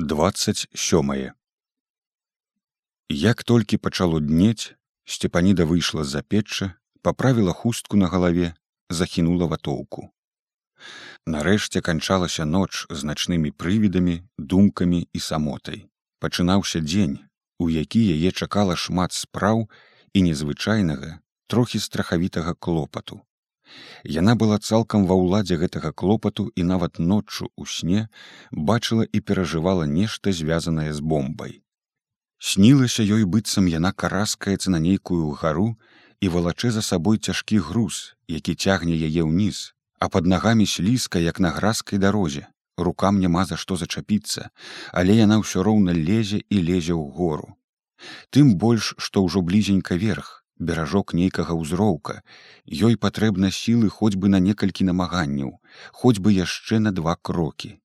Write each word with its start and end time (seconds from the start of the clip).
27 0.00 1.30
Як 3.08 3.44
толькі 3.44 3.76
пачало 3.76 4.20
днець, 4.20 4.74
Сцепаніда 5.04 5.64
выйшла 5.64 6.04
з-за 6.04 6.22
печча, 6.22 6.74
паправіла 7.02 7.52
хустку 7.52 7.96
на 7.96 8.06
галаве, 8.06 8.54
захінула 8.88 9.46
ватоўку. 9.46 10.10
Нарэшце 11.26 11.82
канчалася 11.82 12.44
ноч 12.44 12.86
з 12.90 13.02
начнымі 13.10 13.50
прывідамі, 13.50 14.22
думкамі 14.38 15.08
і 15.12 15.18
самотай. 15.18 15.90
Пачынаўся 16.22 16.78
дзень, 16.78 17.18
у 17.58 17.66
які 17.66 18.06
яе 18.14 18.30
чакала 18.30 18.76
шмат 18.76 19.12
спраў 19.12 19.66
і 20.12 20.22
незвычайнага, 20.22 21.18
трохі 21.46 21.82
страхавітага 21.82 22.54
клопату. 22.54 23.20
Яна 24.04 24.34
была 24.34 24.58
цалкам 24.58 25.06
ва 25.10 25.16
ўладзе 25.18 25.58
гэтага 25.62 25.92
клопату 25.92 26.48
і 26.54 26.66
нават 26.70 26.98
ноччу 26.98 27.48
ў 27.58 27.64
сне 27.66 28.00
бачыла 28.52 29.06
і 29.12 29.20
перажывала 29.20 29.86
нешта 29.86 30.32
звязанае 30.32 30.92
з 30.92 31.00
бомбай. 31.00 31.62
Снілася 32.38 33.02
ёй 33.02 33.24
быццам 33.24 33.66
яна 33.66 33.90
караскаецца 33.92 34.70
на 34.70 34.78
нейкую 34.78 35.34
гару 35.40 35.74
і 36.20 36.30
валачэ 36.34 36.70
за 36.70 36.82
сабой 36.82 37.18
цяжкі 37.18 37.58
груз, 37.58 38.14
які 38.28 38.54
цягне 38.54 38.94
яе 38.94 39.26
ўніз, 39.26 39.74
а 39.98 40.08
пад 40.08 40.26
нагамі 40.26 40.66
слізка 40.66 41.18
як 41.18 41.40
на 41.40 41.50
гразкай 41.50 41.98
дарозе. 41.98 42.46
Рукам 42.78 43.18
няма 43.18 43.44
за 43.44 43.56
што 43.58 43.76
зачапіцца, 43.76 44.50
але 44.92 45.18
яна 45.18 45.42
ўсё 45.42 45.66
роўна 45.66 45.90
лезе 45.90 46.38
і 46.46 46.62
лезе 46.62 46.94
ў 46.94 47.10
гору. 47.10 47.58
Тым 48.30 48.54
больш, 48.54 48.94
што 48.98 49.26
ўжо 49.26 49.42
блізенька 49.42 49.98
верх, 49.98 50.37
беражок 50.58 51.14
нейкага 51.14 51.56
ўзроўка. 51.58 52.22
Ёй 52.66 52.96
патрэбна 52.96 53.50
сілы 53.50 53.88
хоць 53.88 54.16
бы 54.16 54.28
на 54.28 54.38
некалькі 54.38 54.88
намаганняў 54.90 55.58
хоць 55.92 56.18
бы 56.18 56.32
яшчэ 56.32 56.78
на 56.78 56.92
два 56.92 57.16
крокі. 57.16 57.78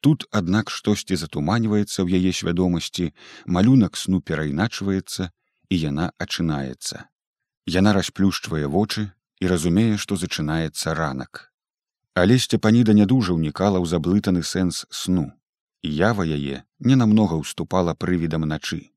Тут 0.00 0.28
аднак 0.30 0.70
штосьці 0.70 1.16
затуманьваецца 1.16 2.04
ў 2.04 2.20
яе 2.20 2.32
свядомасці 2.32 3.12
малюнак 3.46 3.96
сну 3.96 4.20
перайначваецца 4.20 5.30
і 5.68 5.76
яна 5.88 6.12
ачынаецца 6.18 7.06
яна 7.66 7.92
расплюшчвае 7.92 8.66
вочы 8.70 9.10
і 9.42 9.50
разумее 9.50 9.98
што 9.98 10.16
зачынаецца 10.16 10.94
ранак. 10.94 11.50
Але 12.14 12.38
сцепаніда 12.38 12.94
не 12.94 13.06
дужа 13.10 13.34
ўнікала 13.34 13.82
ў 13.82 13.86
заблытаны 13.90 14.42
сэнс 14.46 14.86
сну. 14.88 15.26
І 15.82 15.92
ява 15.92 16.24
яе 16.24 16.62
ненамнога 16.80 17.36
ўступала 17.42 17.94
прывідам 17.94 18.46
начы. 18.48 18.94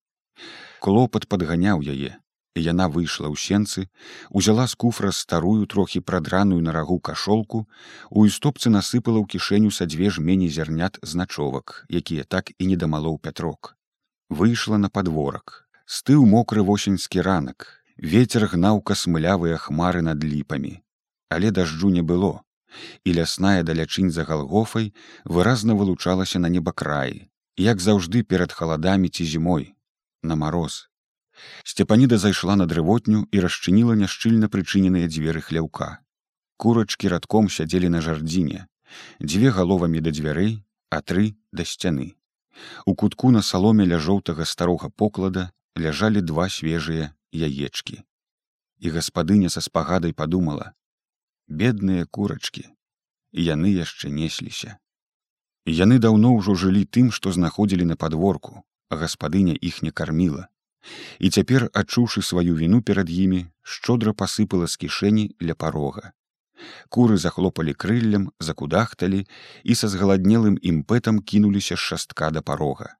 Клопат 0.80 1.28
падганяў 1.28 1.84
яе 1.84 2.16
яна 2.56 2.88
выйшла 2.90 3.30
ў 3.30 3.36
сенцы 3.38 3.88
узяла 4.30 4.66
з 4.68 4.76
куфра 4.76 5.12
старую 5.12 5.66
трохі 5.66 6.02
прадраную 6.02 6.62
на 6.66 6.72
рагу 6.72 7.00
кашолку 7.00 7.68
у 8.10 8.26
істопцы 8.26 8.74
насыпала 8.74 9.22
ў 9.22 9.26
кішэню 9.30 9.72
са 9.72 9.86
дзве 9.86 10.10
жмені 10.10 10.50
зярнят 10.50 11.00
значовак 11.02 11.86
якія 11.90 12.24
так 12.24 12.52
і 12.58 12.68
не 12.74 12.76
дамалоў 12.76 13.20
пятрок. 13.20 13.76
Выйшла 14.30 14.78
на 14.78 14.90
падворак. 14.90 15.66
Стыў 15.86 16.26
мокры 16.26 16.62
восеньскі 16.62 17.22
ранак. 17.26 17.82
Ветер 17.98 18.46
гнаў 18.46 18.82
касмылявыя 18.82 19.58
хмары 19.58 20.02
над 20.06 20.24
ліпамі. 20.24 20.82
Але 21.30 21.52
дажджу 21.52 21.90
не 21.90 22.02
было. 22.02 22.42
І 23.04 23.14
лясная 23.18 23.64
далячынь 23.64 24.12
за 24.12 24.24
галгофай 24.24 24.94
выразна 25.26 25.74
вылучалася 25.74 26.40
на 26.40 26.50
небакраі 26.50 27.30
як 27.60 27.82
заўжды 27.84 28.24
перад 28.24 28.54
халадамі 28.54 29.10
ці 29.10 29.26
зімой 29.26 29.74
на 30.24 30.36
мароз 30.36 30.89
Сцепаніда 31.64 32.18
зайшла 32.18 32.56
на 32.56 32.66
дрывотню 32.66 33.26
і 33.32 33.42
расчыніла 33.44 33.96
няшчыльна 34.00 34.50
прычыненыя 34.54 35.08
дзверы 35.08 35.42
хляўка. 35.42 36.00
Курачкі 36.58 37.12
радком 37.14 37.50
сядзелі 37.50 37.90
на 37.94 38.02
жардзіне, 38.02 38.66
дзве 39.22 39.52
галовамі 39.58 40.02
да 40.02 40.12
дзвярэй, 40.12 40.64
а 40.90 41.02
тры 41.02 41.36
да 41.52 41.64
сцяны. 41.64 42.16
У 42.86 42.96
кутку 42.96 43.32
на 43.32 43.42
саломе 43.42 43.86
ля 43.86 44.00
жоўтага 44.00 44.46
старога 44.46 44.90
поклада 44.90 45.52
ляжалі 45.78 46.22
два 46.22 46.50
свежыя 46.50 47.14
яечкі. 47.32 48.04
І 48.80 48.92
гаспадыня 48.96 49.50
са 49.50 49.62
спагадай 49.62 50.14
падумала: 50.14 50.74
бедныя 51.48 52.06
курачкі, 52.06 52.68
і 53.32 53.42
яны 53.44 53.72
яшчэ 53.76 54.12
несліся. 54.12 54.78
Яны 55.66 56.00
даўно 56.00 56.36
ўжо 56.36 56.56
жылі 56.56 56.86
тым, 56.86 57.12
што 57.12 57.32
знаходзілі 57.32 57.86
на 57.86 57.96
падворку, 57.96 58.64
а 58.90 58.96
гаспадыня 58.96 59.54
іх 59.54 59.84
не 59.84 59.92
карміла 59.92 60.50
і 61.20 61.30
цяпер 61.30 61.68
адчуўшы 61.82 62.24
сваю 62.26 62.56
віну 62.56 62.82
перад 62.82 63.10
імі 63.10 63.46
шчодра 63.62 64.14
пасыпала 64.22 64.68
з 64.68 64.80
кішэні 64.84 65.26
ля 65.42 65.56
парога. 65.56 66.12
Куры 66.90 67.18
захлопалі 67.18 67.74
крыллем 67.74 68.30
закудахталі 68.40 69.24
і 69.64 69.76
са 69.82 69.88
згаладнелым 69.88 70.60
імпэтам 70.72 71.24
кінуліся 71.24 71.76
з 71.76 71.84
шастка 71.92 72.32
да 72.36 72.42
парога. 72.42 72.96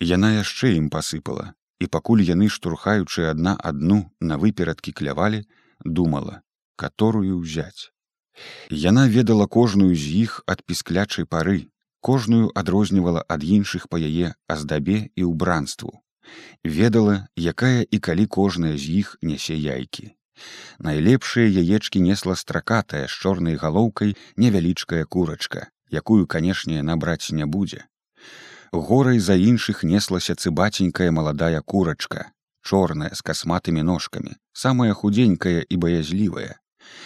Яна 0.00 0.32
яшчэ 0.36 0.76
ім 0.76 0.88
пасыпала 0.92 1.52
і 1.80 1.88
пакуль 1.96 2.24
яны 2.28 2.48
штурхаючы 2.48 3.28
адна 3.32 3.56
адну 3.72 4.00
на 4.20 4.38
выперадкі 4.38 4.92
клявалі 4.92 5.44
думала 5.84 6.42
которую 6.82 7.38
ўзяць. 7.40 7.92
Яна 8.70 9.06
ведала 9.14 9.46
кожную 9.46 9.94
з 9.94 10.24
іх 10.24 10.40
ад 10.52 10.64
пісклячай 10.66 11.28
пары 11.34 11.58
кожную 12.00 12.48
адрознівала 12.58 13.22
ад 13.34 13.44
іншых 13.56 13.86
па 13.92 14.00
яе 14.02 14.32
аздабе 14.54 14.96
і 15.14 15.28
ўбранству 15.30 15.92
ведала 16.64 17.28
якая 17.36 17.84
і 17.90 17.98
калі 17.98 18.26
кожная 18.26 18.76
з 18.76 19.04
іх 19.04 19.16
нясе 19.22 19.54
яйкі. 19.54 20.12
Найлепшыя 20.78 21.46
яечкі 21.46 22.00
несла 22.00 22.36
стракатая 22.36 23.06
з 23.06 23.14
чорнай 23.14 23.56
галоўкай 23.56 24.16
невялічкая 24.36 25.04
курачка 25.04 25.68
якую 25.92 26.26
канешне 26.26 26.82
набраць 26.82 27.30
не 27.30 27.46
будзе. 27.46 27.84
Горай 28.72 29.18
за 29.20 29.36
іншых 29.36 29.84
неслася 29.84 30.34
цыбаценькая 30.34 31.10
маладая 31.12 31.60
курачка 31.60 32.32
чорная 32.62 33.12
з 33.12 33.20
касматымі 33.20 33.82
ножкамі 33.82 34.34
самая 34.52 34.94
худзенькая 34.94 35.60
і 35.68 35.76
баязлівая. 35.76 36.56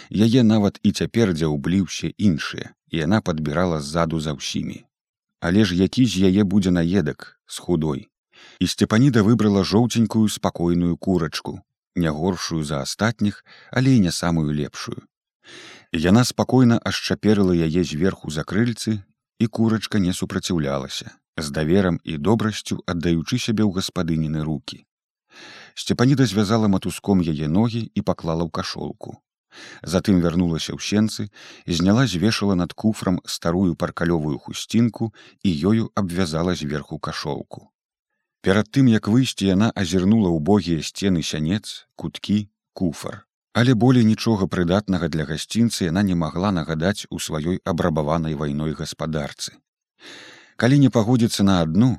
Яе 0.09 0.43
нават 0.43 0.79
і 0.83 0.91
цяпер 0.91 1.33
дзяўбліўся 1.33 2.13
іншыя 2.17 2.71
і 2.89 3.03
яна 3.03 3.19
падбірала 3.21 3.81
ззаду 3.81 4.19
за 4.23 4.33
ўсімі. 4.37 4.85
Але 5.41 5.65
ж 5.65 5.75
які 5.75 6.05
з 6.05 6.29
яе 6.31 6.43
будзе 6.43 6.71
наедак 6.71 7.35
з 7.45 7.59
худой 7.59 8.07
і 8.59 8.67
сцепаніда 8.67 9.23
выбрала 9.23 9.63
жоўценькую 9.63 10.27
спакойную 10.29 10.97
курачку 10.97 11.59
не 11.97 12.09
горшую 12.11 12.63
за 12.63 12.81
астатніх 12.81 13.45
але 13.71 13.95
і 13.95 13.99
не 13.99 14.11
самую 14.11 14.53
лепшую. 14.53 15.01
Яна 15.93 16.23
спакойна 16.23 16.77
ашчаперыла 16.83 17.53
яе 17.55 17.83
зверху 17.83 18.29
за 18.29 18.43
крыльцы 18.43 18.99
і 19.39 19.47
курачка 19.47 19.99
не 19.99 20.13
супраціўлялася 20.13 21.15
з 21.37 21.49
даверам 21.49 21.99
і 22.03 22.17
добрасцю 22.17 22.83
аддаючы 22.85 23.39
сябе 23.39 23.63
ў 23.63 23.71
гаспадыніны 23.79 24.43
руки 24.43 24.83
сцепаніда 25.77 26.25
звязала 26.25 26.67
матуском 26.67 27.21
яе 27.21 27.47
ногі 27.47 27.81
і 27.93 28.01
паклала 28.01 28.43
ў 28.43 28.51
кашолку. 28.51 29.17
Затым 29.81 30.19
вярнулася 30.21 30.73
ў 30.73 30.81
сенцы 30.81 31.29
зняла 31.65 32.05
звешала 32.13 32.57
над 32.57 32.73
куфрам 32.73 33.21
старую 33.25 33.77
паркалёвую 33.83 34.37
хусцінку 34.37 35.13
і 35.43 35.49
ёю 35.71 35.89
абвязала 35.95 36.53
зверху 36.55 36.99
кашолку 36.99 37.69
Перад 38.41 38.69
тым 38.71 38.87
як 38.87 39.07
выйсці 39.07 39.49
яна 39.49 39.71
азірнула 39.75 40.29
ўбогія 40.33 40.83
сцены 40.85 41.23
сянец, 41.23 41.87
куткі, 41.95 42.49
куфар. 42.73 43.23
Але 43.57 43.73
болей 43.73 44.05
нічога 44.05 44.45
прыдатнага 44.45 45.09
для 45.09 45.25
гасцінцы 45.25 45.89
яна 45.89 46.03
не 46.05 46.15
магла 46.15 46.51
нагадаць 46.53 47.09
у 47.09 47.17
сваёй 47.17 47.57
абрабаванай 47.65 48.37
вайной 48.37 48.77
гаспадарцы. 48.77 49.57
Калі 50.61 50.77
не 50.83 50.89
пагодзіцца 50.93 51.43
на 51.43 51.61
адну, 51.65 51.89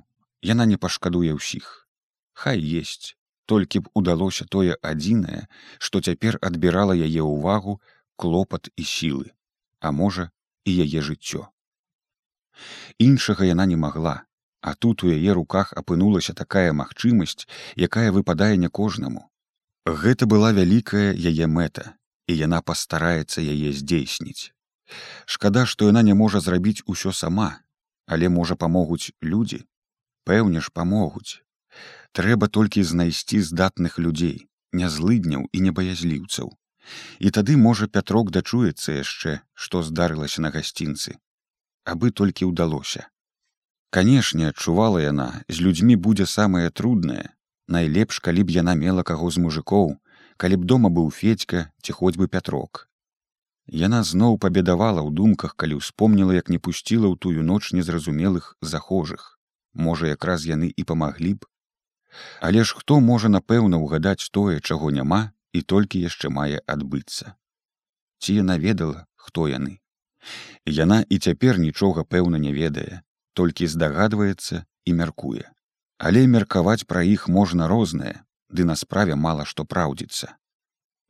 яна 0.42 0.66
не 0.70 0.78
пашкадуе 0.78 1.34
ўсіх. 1.34 1.88
Хай 2.32 2.62
есть, 2.62 3.18
толькі 3.46 3.82
б 3.82 3.90
удалося 3.94 4.46
тое 4.46 4.78
адзінае, 4.82 5.50
што 5.78 6.00
цяпер 6.00 6.38
адбірала 6.42 6.94
яе 6.94 7.26
ўвагу 7.26 7.80
клопат 8.14 8.70
і 8.76 8.86
сілы, 8.86 9.34
а 9.80 9.90
можа 9.90 10.30
і 10.62 10.74
яе 10.86 11.02
жыццё. 11.02 11.50
Іншага 12.98 13.50
яна 13.50 13.66
не 13.66 13.76
магла, 13.76 14.22
А 14.60 14.74
тут 14.74 15.04
у 15.04 15.10
яе 15.14 15.32
руках 15.32 15.72
апынулася 15.76 16.34
такая 16.34 16.72
магчымасць, 16.72 17.46
якая 17.76 18.10
выпадае 18.12 18.56
не 18.56 18.68
кожнаму. 18.68 19.30
Гэта 19.86 20.26
была 20.26 20.52
вялікая 20.52 21.14
яе 21.14 21.46
мэта, 21.46 21.94
і 22.26 22.36
яна 22.36 22.60
пастараецца 22.60 23.40
яе 23.40 23.72
здзейсніць. 23.72 24.52
Шкада, 25.26 25.64
што 25.66 25.88
яна 25.88 26.02
не 26.02 26.14
можа 26.14 26.40
зрабіць 26.40 26.82
усё 26.86 27.12
сама, 27.12 27.60
але 28.06 28.28
можа 28.28 28.56
памогуць 28.56 29.12
людзі. 29.22 29.64
Пэўне 30.24 30.60
ж 30.60 30.72
памогуць. 30.74 31.40
Трэба 32.12 32.48
толькі 32.48 32.82
знайсці 32.82 33.40
здатных 33.40 33.98
людзей, 33.98 34.48
нязлыдняў 34.72 35.46
і 35.52 35.58
небаязліўцаў. 35.68 36.50
І 37.20 37.30
тады 37.30 37.56
можа 37.56 37.86
пятрок 37.86 38.30
дачуецца 38.32 38.96
яшчэ, 38.98 39.40
што 39.54 39.82
здарылася 39.82 40.42
на 40.44 40.50
гасцінцы. 40.50 41.16
Абы 41.84 42.10
толькі 42.10 42.48
ўдалося. 42.48 43.08
Канешне, 43.90 44.48
адчувала 44.52 45.00
яна, 45.00 45.44
з 45.48 45.64
людзьмі 45.64 45.96
будзе 45.96 46.26
самае 46.26 46.68
труднае. 46.70 47.32
Найлепш, 47.68 48.20
калі 48.20 48.44
б 48.44 48.52
яна 48.56 48.74
мела 48.76 49.02
каго 49.02 49.30
з 49.32 49.40
мужикоў, 49.40 49.96
калі 50.36 50.60
б 50.60 50.68
дома 50.68 50.92
быў 50.92 51.08
федька 51.08 51.72
ці 51.80 51.96
хоць 51.96 52.16
бы 52.20 52.28
пятрок. 52.28 52.84
Яна 53.68 54.02
зноў 54.04 54.36
пабедавала 54.44 55.00
ў 55.00 55.12
думках, 55.12 55.56
калі 55.56 55.80
ўспомніла, 55.80 56.36
як 56.36 56.52
не 56.52 56.60
пусціла 56.60 57.08
ў 57.08 57.16
тую 57.16 57.40
ноч 57.44 57.72
незразумелых 57.72 58.56
захожых. 58.60 59.40
Можа, 59.72 60.12
якраз 60.12 60.44
яны 60.44 60.68
і 60.68 60.84
памаглі 60.84 61.34
б. 61.40 61.48
Але 62.40 62.64
ж 62.68 62.76
хто 62.76 63.00
можа 63.00 63.32
напэўна 63.32 63.80
ўгадаць 63.80 64.28
тое, 64.32 64.60
чаго 64.60 64.92
няма 64.92 65.32
і 65.52 65.64
толькі 65.64 66.04
яшчэ 66.04 66.28
мае 66.28 66.60
адбыцца. 66.64 67.36
Ці 68.20 68.40
яна 68.44 68.60
ведала, 68.60 69.04
хто 69.16 69.48
яны. 69.48 69.80
Яна 70.64 71.04
і 71.08 71.18
цяпер 71.18 71.56
нічога 71.56 72.04
пэўна 72.04 72.40
не 72.40 72.52
ведае, 72.52 73.04
толькі 73.40 73.70
здагадваецца 73.74 74.64
і 74.84 74.96
мяркуе. 75.00 75.46
Але 75.98 76.26
меркаваць 76.34 76.86
пра 76.90 77.02
іх 77.14 77.28
можна 77.38 77.68
рознае, 77.70 78.14
ды 78.50 78.64
на 78.64 78.76
справе 78.82 79.18
мала 79.28 79.46
што 79.50 79.64
праўдзіцца. 79.64 80.34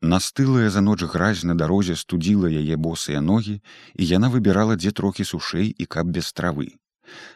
Настылая 0.01 0.69
за 0.69 0.81
ноч 0.81 1.03
гразь 1.03 1.43
на 1.43 1.55
дарозе 1.61 1.95
студзіла 1.95 2.47
яе 2.47 2.75
босыя 2.77 3.19
ногі, 3.21 3.59
і 3.99 4.03
яна 4.11 4.29
выбірала 4.35 4.79
дзе 4.79 4.91
трохі 4.99 5.27
сушэй 5.31 5.67
і 5.69 5.85
каб 5.85 6.07
без 6.17 6.31
травы. 6.33 6.69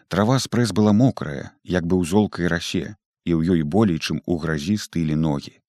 Трава 0.08 0.40
спрэс 0.40 0.72
была 0.72 0.94
мокрая, 0.94 1.52
як 1.64 1.84
бы 1.86 2.00
ў 2.00 2.08
золкай 2.08 2.48
расе, 2.48 2.96
і 3.26 3.36
ў 3.36 3.58
ёй 3.58 3.62
болей, 3.64 4.00
чым 4.00 4.22
у 4.26 4.38
гразі 4.40 4.78
стылі 4.80 5.20
ногі. 5.20 5.60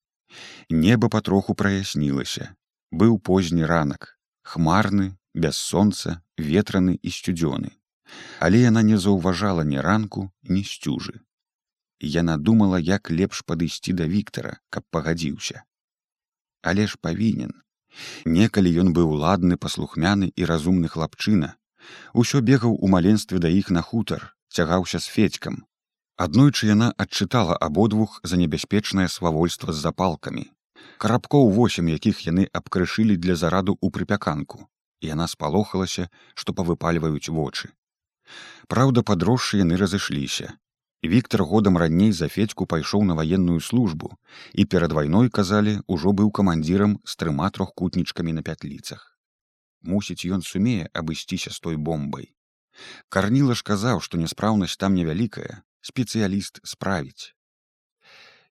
Неба 0.71 1.09
патроху 1.09 1.55
праяснілася. 1.55 2.55
Быў 2.95 3.19
позні 3.19 3.67
ранак, 3.67 4.15
хмарны, 4.43 5.17
без 5.35 5.57
сонца, 5.57 6.23
ветраны 6.39 6.95
і 7.03 7.11
сцюдзёны. 7.11 7.75
Але 8.41 8.61
яна 8.65 8.83
не 8.83 8.99
заўважала 8.99 9.65
ні 9.65 9.81
ранку, 9.81 10.31
ні 10.43 10.65
сцюжы. 10.65 11.21
Яна 12.01 12.37
думала, 12.37 12.79
як 12.79 13.11
лепш 13.11 13.45
падысці 13.47 13.93
да 13.93 14.09
Віктара, 14.09 14.59
каб 14.69 14.85
пагадзіўся 14.91 15.65
але 16.65 16.87
ж 16.87 16.97
павінен. 17.01 17.53
Некалі 18.25 18.73
ён 18.83 18.91
быў 18.97 19.13
ладны, 19.21 19.61
паслухмяны 19.61 20.33
і 20.35 20.49
разумны 20.51 20.89
хлапчына. 20.89 21.55
Усё 22.17 22.41
бегаў 22.41 22.75
у 22.75 22.89
маленстве 22.89 23.39
да 23.39 23.53
іх 23.53 23.71
на 23.71 23.85
хутар, 23.85 24.35
цягаўся 24.49 24.99
з 24.99 25.13
федькам. 25.17 25.63
Аднойчы 26.17 26.67
яна 26.73 26.91
адчытала 27.05 27.55
абодвух 27.69 28.19
за 28.25 28.41
небяспечнае 28.41 29.07
свавольства 29.13 29.77
з 29.77 29.85
запалкамі. 29.85 30.49
Карабкоў 30.99 31.53
восем, 31.53 31.91
якіх 31.93 32.27
яны 32.27 32.49
абкрышылі 32.61 33.21
для 33.21 33.37
зараду 33.37 33.77
ў 33.79 33.93
прыпяканку. 33.95 34.67
Яна 35.05 35.29
спалохалася, 35.29 36.09
што 36.35 36.57
павыпальваюць 36.57 37.29
вочы. 37.29 37.71
Праўда, 38.69 39.03
падросшы 39.03 39.59
яны 39.61 39.77
разышліся. 39.77 40.55
Віктор 41.05 41.43
годам 41.45 41.77
раней 41.77 42.13
за 42.13 42.29
федьку 42.29 42.67
пайшоў 42.67 43.05
на 43.05 43.15
ваенную 43.15 43.61
службу 43.61 44.17
і 44.53 44.65
перад 44.65 44.93
вайной 44.93 45.29
казалі 45.29 45.81
ужо 45.87 46.13
быў 46.17 46.31
камандзірам 46.31 46.97
з 47.05 47.17
трыма 47.21 47.51
трохкутнічкамі 47.51 48.33
на 48.33 48.43
пятліцах. 48.43 49.05
Мусіць 49.83 50.25
ён 50.25 50.41
сумее 50.41 50.89
абысціся 50.97 51.53
з 51.53 51.61
той 51.61 51.77
бомбай. 51.77 52.33
Карніла 53.09 53.55
ж 53.55 53.63
казаў, 53.63 54.01
што 54.01 54.17
няспраўнасць 54.17 54.81
там 54.81 54.95
невялікая, 54.97 55.61
спецыяліст 55.85 56.65
справіць. 56.65 57.37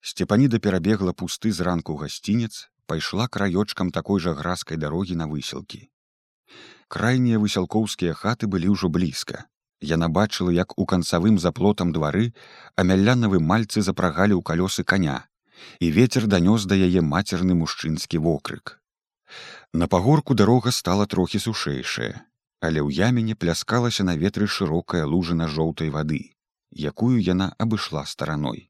Сцепаніда 0.01 0.59
перабегла 0.59 1.13
пусты 1.13 1.51
зранку 1.51 1.95
гасцінец, 1.97 2.69
пайшла 2.85 3.27
краёчкам 3.27 3.89
такой 3.89 4.21
жа 4.21 4.35
гразкай 4.37 4.77
дарогі 4.77 5.15
на 5.15 5.25
высілкі. 5.31 5.89
Крайнія 6.87 7.41
высялкоўскія 7.41 8.13
хаты 8.13 8.45
былі 8.45 8.75
ўжо 8.77 8.93
блізка, 8.93 9.49
Яна 9.83 10.07
бачыла, 10.07 10.51
як 10.55 10.77
у 10.79 10.85
канцавым 10.87 11.37
заплотам 11.43 11.91
двары 11.91 12.31
амялянавы 12.79 13.39
мальцы 13.43 13.81
запрагалі 13.83 14.39
ў 14.39 14.41
калёсы 14.49 14.83
каня, 14.87 15.15
і 15.83 15.91
ветер 15.91 16.27
данёс 16.31 16.65
да 16.71 16.75
яе 16.75 17.01
мацерны 17.03 17.57
мужчынскі 17.61 18.23
вокрык. 18.23 18.79
На 19.73 19.87
пагорку 19.87 20.35
дарога 20.39 20.71
стала 20.71 21.05
трохі 21.05 21.41
сушэйшая, 21.45 22.13
але 22.63 22.79
ў 22.79 22.95
яміне 23.09 23.35
пляскалася 23.35 24.07
на 24.07 24.15
ветры 24.15 24.47
шырокая 24.47 25.03
лужына 25.03 25.49
жоўтай 25.51 25.91
вады, 25.91 26.21
якую 26.71 27.19
яна 27.19 27.51
абышла 27.59 28.05
стараной. 28.07 28.69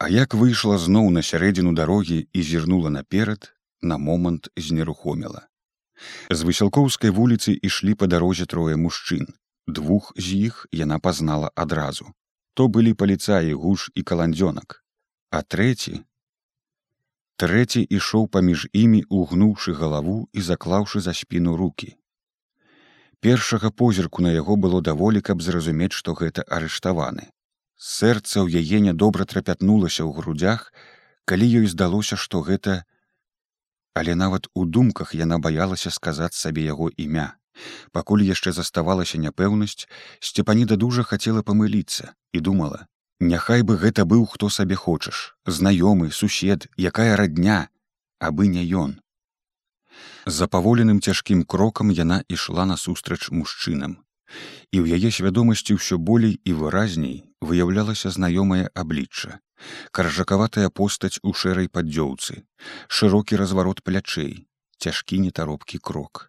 А 0.00 0.08
як 0.08 0.32
выйшла 0.32 0.78
зноў 0.80 1.10
на 1.12 1.20
сярэдзіну 1.20 1.74
дарогі 1.76 2.24
і 2.32 2.42
зірнула 2.42 2.88
наперад, 2.88 3.52
на 3.82 3.98
момант 3.98 4.48
знерухомела. 4.56 5.44
З 6.30 6.40
высялкоўскай 6.48 7.12
вуліцы 7.12 7.52
ішлі 7.52 7.94
па 8.00 8.08
дарозе 8.08 8.46
трое 8.46 8.80
мужчын, 8.80 9.28
двух 9.68 10.10
з 10.16 10.48
іх 10.48 10.66
яна 10.72 10.98
пазнала 10.98 11.52
адразу. 11.54 12.10
То 12.54 12.68
былі 12.68 12.94
паліцаі 12.94 13.54
гуш 13.54 13.90
і 13.94 14.02
каландзёнак. 14.02 14.82
А 15.30 15.44
трэці? 15.44 16.02
Трэці 17.38 17.86
ішоў 17.86 18.26
паміж 18.26 18.66
імі 18.72 19.04
угнуўшы 19.06 19.76
галаву 19.78 20.18
і 20.32 20.40
заклаўшы 20.42 21.00
за 21.04 21.14
спіну 21.14 21.54
руки 21.56 21.98
першага 23.20 23.70
позірку 23.70 24.22
на 24.22 24.32
яго 24.32 24.56
было 24.56 24.80
даволі 24.82 25.20
каб 25.20 25.42
зразумець 25.42 25.92
што 25.92 26.14
гэта 26.14 26.44
арыштаваны. 26.46 27.30
Сэрца 27.76 28.42
ў 28.42 28.62
яе 28.62 28.78
нядобра 28.82 29.26
трапятнулася 29.26 30.02
ў 30.06 30.14
грудях 30.14 30.70
калі 31.24 31.46
ёй 31.62 31.66
здалося 31.66 32.16
што 32.16 32.42
гэта 32.46 32.82
але 33.98 34.14
нават 34.14 34.46
у 34.54 34.64
думках 34.64 35.14
яна 35.18 35.38
баялася 35.42 35.90
сказаць 35.90 36.34
сабе 36.38 36.66
яго 36.66 36.90
імя 36.94 37.34
пакуль 37.92 38.22
яшчэ 38.28 38.52
заставалася 38.58 39.22
няпэўнасць 39.24 39.88
сцепаніда 40.20 40.76
дужа 40.84 41.06
хацела 41.10 41.42
памыліцца 41.50 42.14
і 42.32 42.44
думала 42.50 42.86
няхай 43.32 43.66
бы 43.66 43.80
гэта 43.82 44.06
быў 44.14 44.24
хто 44.36 44.52
сабе 44.60 44.78
хочаш 44.86 45.26
знаёмы 45.58 46.14
сусед 46.22 46.70
якая 46.92 47.12
радня 47.16 47.60
абы 48.18 48.48
не 48.54 48.64
ён 48.84 48.98
за 50.26 50.46
паволеным 50.46 51.00
цяжкім 51.00 51.42
крокам 51.44 51.90
яна 51.98 52.22
ішла 52.28 52.66
насустрач 52.68 53.30
мужчынам. 53.30 54.04
І 54.72 54.84
ў 54.84 55.00
яе 55.00 55.10
свядомасці 55.18 55.78
ўсё 55.80 55.96
болей 55.96 56.36
і 56.44 56.52
выразней 56.60 57.24
выяўлялася 57.40 58.12
знаёмае 58.12 58.68
аблічча. 58.74 59.40
Каржакаватая 59.90 60.68
постаць 60.68 61.16
у 61.22 61.32
шэрай 61.32 61.72
паддзёўцы 61.72 62.44
шырокі 62.98 63.40
разварот 63.40 63.82
плячэй 63.82 64.44
цяжкі 64.78 65.18
нетаропкі 65.24 65.80
крок 65.82 66.28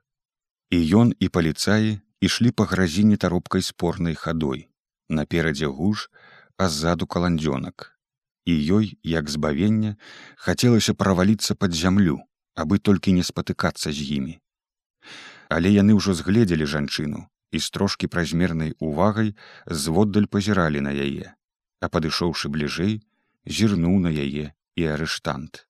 і 0.70 0.78
ён 1.02 1.14
і 1.20 1.30
паліцаі 1.30 1.98
ішлі 2.22 2.52
па 2.52 2.66
гразіне 2.70 3.18
таропкай 3.18 3.62
спорнай 3.62 4.16
хадой. 4.16 4.68
Наперадзе 5.10 5.68
гуш 5.68 6.10
а 6.58 6.70
ззаду 6.70 7.08
каландзёнак. 7.08 7.98
І 8.46 8.54
ёй 8.54 9.00
як 9.04 9.30
збавення 9.30 9.96
хацелася 10.38 10.94
праваліцца 10.94 11.56
пад 11.56 11.74
зямлю 11.74 12.20
абы 12.56 12.78
толькі 12.78 13.16
не 13.18 13.24
спатыкацца 13.24 13.92
з 13.92 14.06
імі. 14.20 14.38
Але 15.50 15.74
яны 15.74 15.98
ўжо 15.98 16.14
згледзелі 16.14 16.70
жанчыну 16.70 17.26
і 17.52 17.58
з 17.58 17.68
трошкі 17.74 18.08
празмернай 18.08 18.78
увагай 18.78 19.34
зводдаль 19.66 20.30
пазіралі 20.30 20.86
на 20.86 20.94
яе 20.94 21.34
а 21.80 21.88
падышоўшы 21.88 22.52
бліжэй 22.54 23.00
зірнуў 23.58 24.00
на 24.06 24.12
яе 24.12 24.54
і 24.76 24.82
арыштант. 24.94 25.66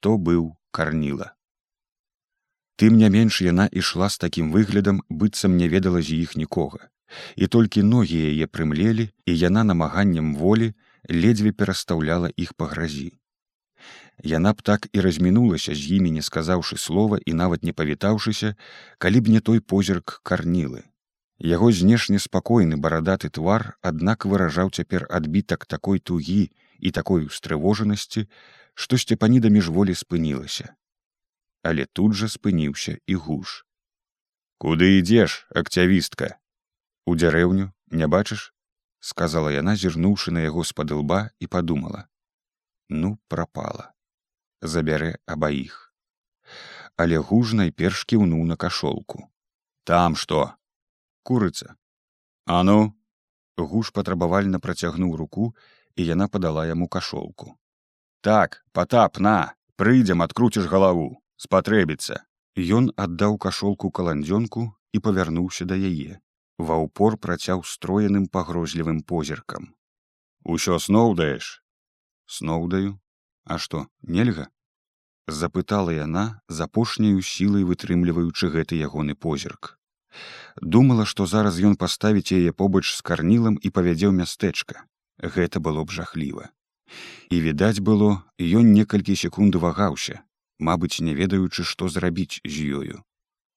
То 0.00 0.16
быў 0.16 0.54
карніла 0.70 1.34
Тым 2.76 2.96
не 2.98 3.08
менш 3.08 3.36
яна 3.46 3.68
ішла 3.70 4.08
з 4.10 4.18
такім 4.18 4.50
выглядам, 4.50 5.02
быццам 5.08 5.56
не 5.56 5.68
ведала 5.68 6.00
з 6.02 6.16
іх 6.26 6.34
нікога. 6.36 6.90
І 7.36 7.46
толькі 7.46 7.86
ногі 7.86 8.18
яе 8.30 8.46
прымлелі, 8.50 9.10
і 9.26 9.32
яна 9.38 9.62
намаганнем 9.62 10.34
волі 10.34 10.72
ледзьве 11.08 11.52
перастаўляла 11.52 12.32
іх 12.34 12.54
па 12.58 12.66
гразі. 12.72 13.12
Яна 14.24 14.54
б 14.58 14.62
так 14.62 14.88
і 14.92 15.00
размінулася 15.06 15.74
з 15.74 15.98
імі, 15.98 16.10
не 16.18 16.22
сказаўшы 16.22 16.76
слова 16.76 17.18
і 17.24 17.38
нават 17.38 17.62
не 17.62 17.72
павітаўшыся, 17.72 18.54
калі 18.98 19.20
б 19.20 19.38
не 19.38 19.40
той 19.40 19.60
позірк 19.60 20.20
карнілы. 20.22 20.82
Яго 21.38 21.70
знешне 21.70 22.18
спакойны 22.18 22.76
барадаты 22.76 23.30
твар, 23.30 23.78
аднак 23.82 24.26
выражаў 24.26 24.74
цяпер 24.74 25.06
адбітак 25.10 25.66
такой 25.66 25.98
тугі 25.98 26.50
і 26.78 26.90
такой 26.90 27.26
устрывожанасці, 27.30 28.26
што 28.74 28.98
сцепаніда 28.98 29.50
міжволі 29.50 29.94
спынілася 29.94 30.74
але 31.64 31.86
тут 31.98 32.16
жа 32.20 32.28
спыніўся 32.30 32.96
і 33.06 33.18
гуш. 33.26 33.64
Куды 34.62 34.90
ідзеш 35.00 35.36
акцявістка 35.62 36.36
у 37.06 37.16
дзярэўню 37.18 37.70
не 37.90 38.06
бачыш 38.16 38.50
сказала 39.00 39.52
яна 39.52 39.76
зірнуўшы 39.76 40.32
на 40.36 40.44
яго 40.46 40.64
з-пад 40.64 40.92
лба 41.02 41.20
і 41.40 41.50
падумала. 41.56 42.08
Ну 42.88 43.16
прапала. 43.28 43.92
Забярэ 44.62 45.16
абаіх. 45.26 45.92
Але 46.96 47.18
гуж 47.18 47.56
найперш 47.58 48.04
кіўнуў 48.08 48.44
на 48.48 48.56
кашолку. 48.56 49.28
Там 49.84 50.16
што? 50.16 50.54
Курыца 51.24 51.74
а 52.46 52.62
ну 52.62 52.92
гуш 53.56 53.90
патрабавальна 53.96 54.60
працягнуў 54.60 55.16
руку 55.16 55.54
і 55.96 56.06
яна 56.06 56.28
падала 56.28 56.66
яму 56.66 56.88
кашолку. 56.88 57.56
Так 58.20 58.64
потап 58.72 59.18
на 59.18 59.54
прыйдзем 59.76 60.22
адкруціш 60.24 60.68
галаву 60.68 61.20
спатрэбіцца 61.36 62.22
ён 62.78 62.90
аддаў 62.96 63.38
кашолку 63.38 63.90
каландзёнку 63.90 64.66
і 64.94 64.98
павярнуўся 64.98 65.64
да 65.66 65.74
яе. 65.74 66.20
Ва 66.58 66.78
ўпор 66.78 67.16
працяў 67.18 67.64
строеным 67.66 68.28
пагрозлівым 68.30 69.02
позіркам 69.02 69.74
усё 70.44 70.78
сноў 70.78 71.14
даеш 71.18 71.62
сноўдаю 72.26 72.98
а 73.44 73.58
што 73.58 73.86
нельга? 74.02 74.48
Запытала 75.26 75.92
яна 75.96 76.40
з 76.48 76.68
апошняю 76.68 77.24
сілай 77.24 77.64
вытрымліваючы 77.64 78.52
гэты 78.54 78.76
ягоны 78.76 79.16
позірк 79.16 79.78
думала 80.60 81.06
што 81.10 81.26
зараз 81.26 81.58
ён 81.58 81.74
паставіць 81.80 82.32
яе 82.36 82.52
побач 82.52 82.84
з 82.92 83.00
карнілам 83.00 83.58
і 83.60 83.70
павядзе 83.70 84.06
ў 84.08 84.14
мястэчка. 84.20 84.84
Гэта 85.18 85.58
было 85.58 85.82
б 85.84 85.90
жахліва. 85.90 86.50
І 87.30 87.40
відаць 87.40 87.80
было 87.80 88.22
ён 88.38 88.70
некалькі 88.76 89.16
секунд 89.16 89.58
вагаўся 89.58 90.22
мабыць 90.58 91.00
не 91.00 91.14
ведаючы 91.14 91.64
што 91.64 91.88
зрабіць 91.88 92.40
з 92.44 92.66
ёю. 92.80 92.96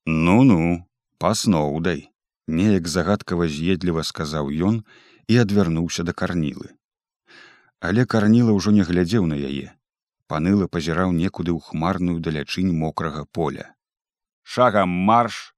Ну 0.06 0.44
ну 0.44 0.86
пасноўдай 1.20 2.10
неяк 2.48 2.88
загадкава 2.88 3.48
з'едліва 3.48 4.04
сказаў 4.04 4.52
ён 4.70 4.84
і 5.28 5.38
адвярнуўся 5.44 6.04
да 6.04 6.14
карнілы. 6.14 6.74
Але 7.80 8.06
карніла 8.06 8.56
ўжо 8.58 8.72
не 8.72 8.84
глядзеў 8.88 9.28
на 9.28 9.36
яе. 9.36 9.76
Паныло 10.28 10.68
пазіраў 10.68 11.12
некуды 11.12 11.52
ў 11.52 11.60
хмарную 11.60 12.20
далячынь 12.20 12.74
мокрага 12.74 13.26
поля. 13.32 13.76
Шагам 14.44 14.90
марш! 14.90 15.54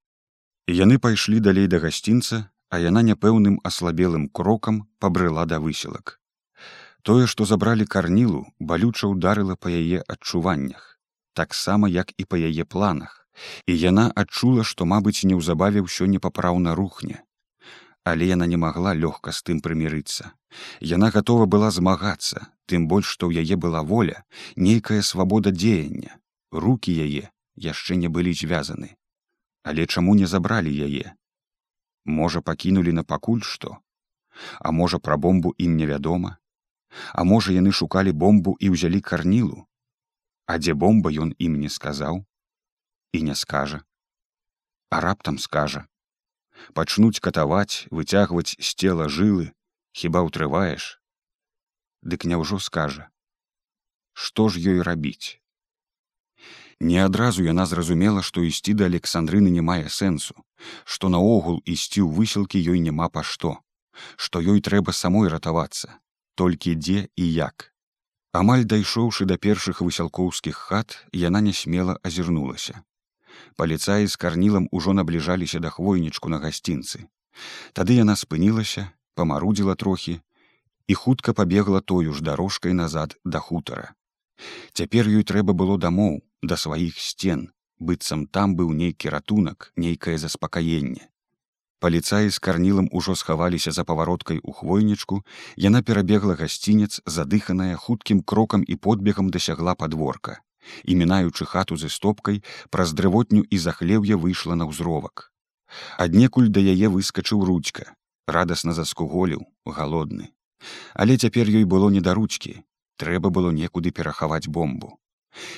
Яны 0.68 1.00
пайшлі 1.00 1.40
далей 1.40 1.68
да 1.68 1.80
гасцінца 1.80 2.50
а 2.70 2.78
яна 2.78 3.02
няпэўным 3.06 3.58
аслабелым 3.66 4.30
крокам 4.30 4.86
пабрыла 5.00 5.46
да 5.46 5.58
высілак. 5.60 6.20
Тое 7.02 7.26
што 7.32 7.46
забралі 7.50 7.86
карнілу 7.86 8.46
балюча 8.60 9.08
ударыла 9.08 9.56
па 9.56 9.74
яе 9.74 10.04
адчуваннях 10.06 10.89
таксама 11.40 11.90
як 11.96 12.14
і 12.18 12.26
па 12.26 12.38
яе 12.50 12.66
планах. 12.76 13.16
І 13.72 13.74
яна 13.80 14.06
адчула 14.22 14.66
што 14.70 14.88
мабыць 14.94 15.24
неўзабаве 15.32 15.84
ўсё 15.88 16.08
непапраўна 16.14 16.76
рухне. 16.80 17.24
Але 18.12 18.28
яна 18.30 18.48
не 18.52 18.60
магла 18.64 18.94
лёгка 19.04 19.32
з 19.36 19.44
тым 19.50 19.62
прымірыцца. 19.66 20.32
Яна 20.94 21.12
гатова 21.16 21.46
была 21.56 21.70
змагацца 21.72 22.48
тым 22.72 22.88
больш 22.92 23.08
што 23.16 23.30
ў 23.30 23.46
яе 23.46 23.56
была 23.68 23.84
воля 23.92 24.24
нейкая 24.68 25.02
свабода 25.12 25.56
дзеяння. 25.56 26.20
Руки 26.52 26.96
яе 27.06 27.32
яшчэ 27.70 28.00
не 28.04 28.12
былі 28.18 28.34
звязаны. 28.42 28.92
Але 29.64 29.86
чаму 29.86 30.16
не 30.20 30.28
забралі 30.34 30.74
яе? 30.90 31.16
Можа 32.20 32.42
пакінулі 32.42 32.92
на 33.00 33.04
пакуль 33.04 33.46
што? 33.54 33.78
А 34.60 34.72
можа 34.72 35.00
пра 35.00 35.16
бомбу 35.16 35.56
ім 35.58 35.80
невядома 35.80 36.40
а 37.14 37.24
можа 37.24 37.54
яны 37.54 37.72
шукалі 37.80 38.12
бомбу 38.12 38.56
і 38.60 38.74
ўзялі 38.76 39.02
карнілу 39.02 39.66
а 40.50 40.58
дзе 40.58 40.74
бомба 40.74 41.14
ён 41.14 41.30
ім 41.38 41.62
не 41.62 41.70
сказаў 41.70 42.26
і 43.14 43.20
не 43.22 43.36
скажа. 43.38 43.86
А 44.90 45.02
раптам 45.06 45.38
скажа. 45.38 45.86
Пачнуць 46.74 47.22
катаваць 47.22 47.86
выцягваць 47.94 48.58
з 48.58 48.70
цела 48.74 49.06
жылы 49.14 49.54
хіба 49.94 50.26
ўтрываеш? 50.26 50.98
Дык 52.02 52.26
няўжо 52.26 52.58
скажа? 52.58 53.14
Што 54.18 54.50
ж 54.50 54.58
ёй 54.74 54.82
рабіць? 54.82 55.38
Не 56.82 57.06
адразу 57.06 57.46
яна 57.46 57.70
зразумела 57.70 58.26
што 58.26 58.42
ісці 58.42 58.74
да 58.82 58.90
александрыны 58.90 59.54
не 59.54 59.62
мае 59.62 59.86
сэнсу 59.94 60.34
што 60.84 61.14
наогул 61.14 61.62
ісці 61.62 62.02
ў 62.02 62.10
высілкі 62.10 62.58
ёй 62.74 62.82
няма 62.90 63.14
па 63.14 63.22
што 63.22 63.58
што 64.16 64.42
ёй 64.42 64.66
трэба 64.66 64.96
самой 64.98 65.30
ратавацца 65.30 66.00
толькі 66.40 66.80
дзе 66.80 67.06
і 67.14 67.34
як 67.38 67.69
амаль 68.32 68.64
дайшоўшы 68.66 69.26
да 69.26 69.38
першых 69.38 69.82
высялкоўскіх 69.82 70.56
хат 70.56 70.98
яна 71.14 71.42
нясмела 71.42 71.98
азірнулася. 72.04 72.84
Паліцаі 73.56 74.08
з 74.08 74.16
карнілам 74.16 74.68
ужо 74.72 74.94
набліжаліся 74.94 75.60
да 75.60 75.70
хвойнічку 75.70 76.30
на 76.30 76.40
гасцінцы. 76.40 77.10
Тады 77.74 77.98
яна 77.98 78.16
спынілася 78.16 78.90
памарудзіла 79.16 79.76
трохі 79.76 80.22
і 80.88 80.94
хутка 80.94 81.34
пабегла 81.34 81.82
тою 81.82 82.14
ж 82.14 82.24
дарожкай 82.24 82.74
назад 82.74 83.18
да 83.26 83.40
хутара. 83.40 83.94
Цяпер 84.74 85.10
ёй 85.10 85.24
трэба 85.24 85.54
было 85.54 85.78
дамоў 85.78 86.22
да 86.42 86.58
сваіх 86.58 87.00
сцен. 87.00 87.50
Быццам 87.80 88.28
там 88.28 88.56
быў 88.56 88.76
нейкі 88.76 89.10
ратунак 89.10 89.72
нейкае 89.76 90.18
заспакаенне 90.18 91.10
паліцаі 91.80 92.30
з 92.30 92.40
карнілам 92.40 92.90
ужо 92.92 93.16
схаваліся 93.16 93.72
за 93.72 93.84
павароткай 93.84 94.40
у 94.44 94.52
хвойнічку 94.52 95.24
яна 95.56 95.82
перабегла 95.82 96.36
гасцінец 96.36 97.02
задыханая 97.06 97.76
хуткім 97.76 98.22
крокам 98.22 98.64
і 98.68 98.76
подбегам 98.76 99.30
дасягла 99.30 99.76
падворка. 99.76 100.42
І 100.84 100.96
мінаючы 100.96 101.46
хату 101.46 101.78
з 101.78 101.92
істопкай 101.92 102.44
праз 102.70 102.94
дрывотню 102.94 103.44
і 103.50 103.58
захлеўе 103.58 104.16
выйшла 104.16 104.56
на 104.56 104.70
ўзровак. 104.70 105.32
Аднекуль 105.98 106.50
да 106.50 106.60
яе 106.60 106.90
выскачыў 106.90 107.46
ручка 107.46 107.96
радасна 108.28 108.74
заскуголіў 108.74 109.48
галодны. 109.66 110.36
Але 110.94 111.18
цяпер 111.18 111.50
ёй 111.50 111.64
было 111.64 111.90
не 111.90 112.02
да 112.02 112.14
ручкі 112.14 112.60
трэба 113.00 113.32
было 113.36 113.52
некуды 113.56 113.92
перахаваць 113.96 114.48
бомбу 114.48 115.00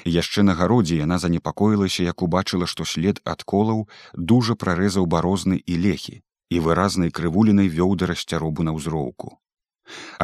яшчэ 0.06 0.44
на 0.48 0.58
гародзе 0.62 0.98
яна 1.04 1.20
занепакоілася 1.26 2.08
як 2.08 2.26
убачыла 2.28 2.68
што 2.74 2.88
след 2.94 3.22
ад 3.36 3.46
колаў 3.54 3.88
дужа 4.34 4.58
прарэзаў 4.66 5.08
барозны 5.16 5.62
і 5.66 5.80
лехі 5.86 6.18
і 6.50 6.66
выразнай 6.68 7.16
крывулінай 7.22 7.72
вёў 7.78 7.96
да 8.02 8.12
расцяробу 8.14 8.68
на 8.68 8.76
ўзроўку 8.78 9.34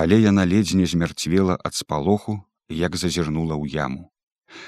але 0.04 0.22
яна 0.26 0.46
ледзь 0.52 0.76
не 0.82 0.92
змярцвела 0.94 1.58
ад 1.72 1.74
спалоху 1.82 2.40
як 2.84 3.02
зазірнула 3.04 3.56
ў 3.56 3.76
яму 3.88 4.08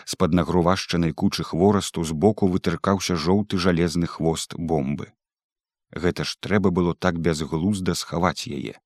з-пад 0.06 0.34
нагрувашчанай 0.34 1.14
кучы 1.22 1.44
хворасту 1.44 2.04
збоку 2.04 2.48
вытыркаўся 2.54 3.16
жоўты 3.16 3.58
жалезны 3.58 4.08
хвост 4.08 4.56
бомбы. 4.56 5.12
Гэта 5.92 6.24
ж 6.24 6.38
трэба 6.40 6.70
было 6.70 6.94
так 6.94 7.20
бязглузда 7.20 7.96
схаваць 7.96 8.48
яе. 8.48 8.78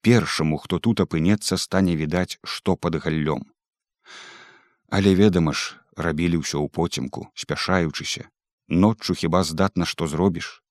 Першаму, 0.00 0.56
хто 0.56 0.78
тут 0.78 1.00
апынецца, 1.04 1.60
стане 1.60 1.94
відаць, 1.94 2.38
што 2.42 2.76
пад 2.76 2.96
галлём. 3.04 3.44
Але 4.88 5.14
ведама 5.14 5.52
ж, 5.52 5.76
рабілі 5.96 6.40
ўсё 6.40 6.64
ў 6.64 6.68
поцемку, 6.72 7.28
спяшаючыся. 7.34 8.28
Ноччу 8.68 9.14
хіба 9.14 9.44
здатна, 9.44 9.84
што 9.84 10.08
зробіш. 10.08 10.62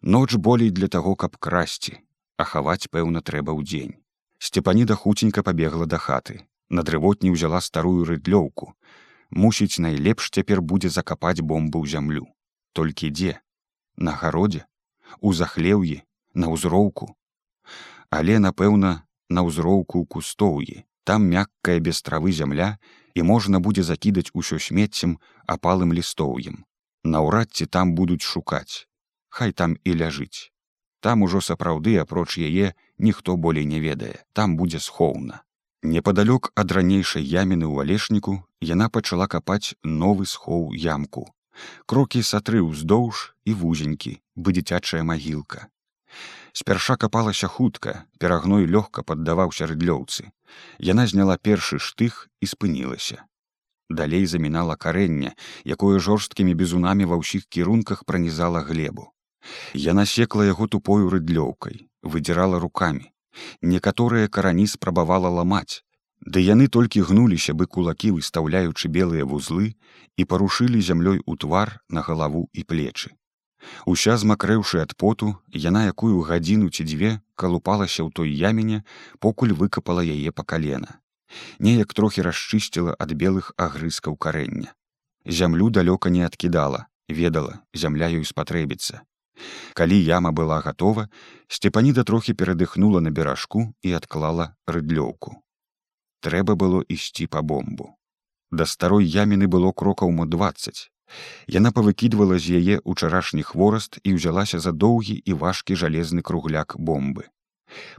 Ноч 0.00 0.34
болей 0.36 0.70
для 0.70 0.88
таго, 0.88 1.16
каб 1.16 1.36
красці, 1.36 2.00
а 2.36 2.44
хаваць, 2.44 2.88
пэўна, 2.88 3.20
трэба 3.20 3.52
ў 3.52 3.60
дзень. 3.64 3.94
Сцепаніда 4.38 4.94
хуценька 4.94 5.42
пабегла 5.42 5.86
да 5.86 5.96
хаты, 5.96 6.44
на 6.68 6.82
дрывотні 6.82 7.32
ўзяла 7.32 7.60
старую 7.60 8.04
рыдлёўку. 8.08 8.72
Мусіць 9.30 9.80
найлепш 9.80 10.30
цяпер 10.30 10.60
будзе 10.60 10.88
закапаць 10.88 11.40
бомбу 11.40 11.84
ў 11.84 11.88
зямлю. 11.88 12.24
Толькі 12.72 13.12
дзе? 13.12 13.40
На 13.96 14.12
гародзе? 14.12 14.64
У 15.20 15.32
захлеўі? 15.32 16.02
На 16.34 16.48
ўзроўку? 16.52 17.12
Але 18.10 18.40
напэўна 18.40 19.06
на 19.28 19.40
ўзроўку 19.44 20.04
кустоўі. 20.04 20.84
Там 21.04 21.28
мяккая 21.28 21.80
без 21.80 22.00
травы 22.00 22.32
зямля 22.32 22.76
і 23.14 23.26
можна 23.34 23.60
будзе 23.66 23.82
закідаць 23.82 24.30
усё 24.34 24.58
смеццем 24.58 25.18
апалым 25.46 25.92
лістоўем 25.98 26.64
наўрад 27.04 27.52
ці 27.52 27.66
там 27.66 27.94
будуць 27.94 28.24
шукаць 28.24 28.86
хай 29.28 29.52
там 29.52 29.78
і 29.84 29.94
ляжыць 30.02 30.54
там 31.04 31.22
ужо 31.22 31.40
сапраўды 31.44 32.00
апроч 32.00 32.40
яе 32.40 32.72
ніхто 32.98 33.36
болей 33.36 33.64
не 33.64 33.80
ведае. 33.80 34.24
Там 34.32 34.56
будзе 34.56 34.80
схоўна. 34.80 35.42
Непадалёк 35.82 36.48
ад 36.56 36.72
ранейшай 36.72 37.20
яміны 37.20 37.68
ў 37.68 37.84
алешніку 37.84 38.40
яна 38.64 38.88
пачала 38.88 39.26
капаць 39.28 39.76
новы 39.84 40.24
схоў 40.24 40.72
ямку. 40.72 41.28
Крокі 41.84 42.22
сатры 42.24 42.64
ўздоўж 42.64 43.36
і 43.44 43.52
вузенькі, 43.52 44.16
бы 44.34 44.56
дзіцячая 44.56 45.04
магілка. 45.04 45.68
Спярша 46.54 46.96
капалася 46.96 47.48
хутка, 47.50 48.06
перагной 48.22 48.66
лёгка 48.70 49.02
паддаваўся 49.02 49.66
рыдлёўцы. 49.66 50.30
Яна 50.78 51.06
зняла 51.10 51.36
першы 51.36 51.80
штых 51.82 52.28
і 52.40 52.46
спынілася. 52.46 53.26
Далей 53.90 54.26
замінала 54.26 54.76
карэнне, 54.76 55.34
якое 55.66 55.98
жорсткімі 55.98 56.54
бізунамі 56.54 57.10
ва 57.10 57.18
ўсіх 57.18 57.50
кірунках 57.50 58.04
пранізала 58.06 58.62
глебу. 58.62 59.10
Яна 59.74 60.06
секла 60.06 60.46
яго 60.46 60.70
тупою 60.70 61.10
рыдлёўкай, 61.10 61.90
выдзірала 62.06 62.62
рукамі, 62.62 63.10
некаторыя 63.74 64.28
карані 64.28 64.66
спрабавала 64.70 65.34
ламаць 65.40 65.82
ды 66.24 66.40
яны 66.40 66.68
толькі 66.68 67.04
гнуліся 67.08 67.52
бы 67.52 67.66
кулакі 67.66 68.14
выстаўляючы 68.16 68.88
белыя 68.88 69.26
вузлы 69.28 69.74
і 70.16 70.24
парушылі 70.24 70.80
зямлёй 70.80 71.20
у 71.26 71.36
твар 71.36 71.80
на 71.88 72.00
галаву 72.00 72.48
і 72.52 72.64
плечы 72.64 73.12
уся 73.94 74.16
змакрэўшы 74.24 74.82
ад 74.82 74.96
поту 75.04 75.30
яна 75.66 75.84
якую 75.92 76.20
гадзіну 76.28 76.70
ці 76.70 76.86
дзве 76.90 77.12
калупалася 77.44 78.02
ў 78.04 78.10
той 78.18 78.34
яміне 78.50 78.82
покуль 79.26 79.56
выкапала 79.62 80.04
яе 80.04 80.34
па 80.40 80.46
калена 80.54 81.00
неяк 81.68 81.96
трохі 82.00 82.26
расчысціла 82.28 82.98
ад 83.06 83.16
белых 83.24 83.50
агрызкаў 83.68 84.20
карэння 84.26 84.76
зямлю 85.40 85.72
далёка 85.80 86.14
не 86.18 86.22
адкідала 86.28 86.86
ведала 87.08 87.58
зямля 87.84 88.12
ёй 88.20 88.24
спатрэбіцца 88.34 89.04
Калі 89.74 89.96
яма 89.98 90.30
была 90.30 90.60
гатова, 90.62 91.08
сцепаніда 91.48 92.04
трохі 92.04 92.34
перадыхнула 92.38 93.00
на 93.00 93.10
беражку 93.10 93.66
і 93.82 93.92
адклала 93.98 94.54
рыдлёўку. 94.70 95.34
Трэба 96.22 96.54
было 96.54 96.82
ісці 96.88 97.26
па 97.26 97.42
бомбу. 97.42 97.90
Да 98.50 98.66
старой 98.66 99.04
яміны 99.04 99.50
было 99.50 99.72
крокаў 99.72 100.14
мо 100.14 100.26
двадцать. 100.26 100.93
Яна 101.46 101.70
павыкідвала 101.76 102.38
з 102.38 102.58
яе 102.58 102.76
ўчарашні 102.84 103.44
хвораст 103.44 104.00
і 104.02 104.16
ўзялася 104.16 104.58
за 104.58 104.72
доўгі 104.72 105.16
і 105.20 105.32
важкі 105.44 105.76
жалезны 105.76 106.22
кругляк 106.22 106.76
бомбы. 106.78 107.28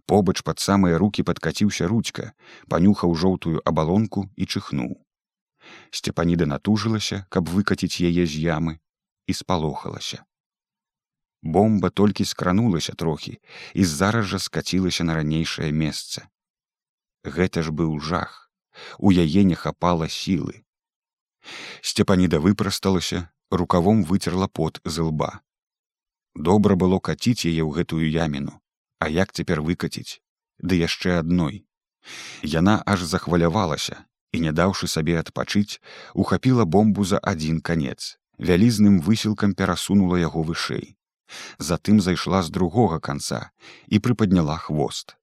Побач 0.06 0.42
пад 0.42 0.60
самыя 0.60 0.98
рукі 0.98 1.24
падкаціўся 1.24 1.88
ручка, 1.88 2.34
панюхаў 2.70 3.16
жоўтую 3.16 3.62
абалонку 3.66 4.30
і 4.36 4.46
чыхнуў. 4.46 4.96
Сцепаніда 5.92 6.46
натужылася, 6.46 7.26
каб 7.30 7.50
выкаціць 7.50 8.02
яе 8.02 8.26
з 8.26 8.42
ямы 8.46 8.80
і 9.28 9.34
спалохалася. 9.34 10.24
Бомба 11.46 11.90
толькі 11.90 12.26
скранулася 12.26 12.94
трохі 12.94 13.38
і 13.74 13.86
зараз 13.86 14.26
жа 14.26 14.40
скацілася 14.40 15.04
на 15.04 15.16
ранейшае 15.22 15.72
месца. 15.72 16.26
Гэта 17.24 17.62
ж 17.62 17.70
быў 17.70 18.00
жах. 18.02 18.50
У 18.98 19.12
яе 19.12 19.44
не 19.46 19.56
хапала 19.56 20.10
сілы. 20.10 20.65
Сцепаніда 21.82 22.40
выпрасталася, 22.40 23.30
рукавом 23.52 24.04
выцерла 24.04 24.48
пот 24.48 24.82
з 24.86 25.02
лба. 25.02 25.42
Добра 26.36 26.76
было 26.76 27.00
каціць 27.00 27.48
яе 27.48 27.64
ў 27.64 27.72
гэтую 27.72 28.06
яміну, 28.10 28.60
А 29.00 29.10
як 29.10 29.32
цяпер 29.32 29.62
выкаціць, 29.62 30.22
ды 30.60 30.80
яшчэ 30.80 31.20
адной. 31.20 31.64
Яна 32.44 32.82
аж 32.86 33.04
захвалявалася 33.04 34.06
і, 34.32 34.40
не 34.46 34.52
даўшы 34.52 34.88
сабе 34.88 35.20
адпачыць, 35.20 35.80
ухапіла 36.14 36.66
бомбу 36.66 37.06
за 37.06 37.20
адзін 37.24 37.62
канец, 37.62 38.20
вялізным 38.38 39.00
высілкам 39.00 39.54
перасунула 39.54 40.20
яго 40.20 40.44
вышэй. 40.44 40.96
Затым 41.58 42.02
зайшла 42.02 42.44
з 42.44 42.50
другога 42.50 43.00
канца 43.00 43.52
і 43.88 44.00
прыпадняла 44.00 44.58
хвост. 44.58 45.16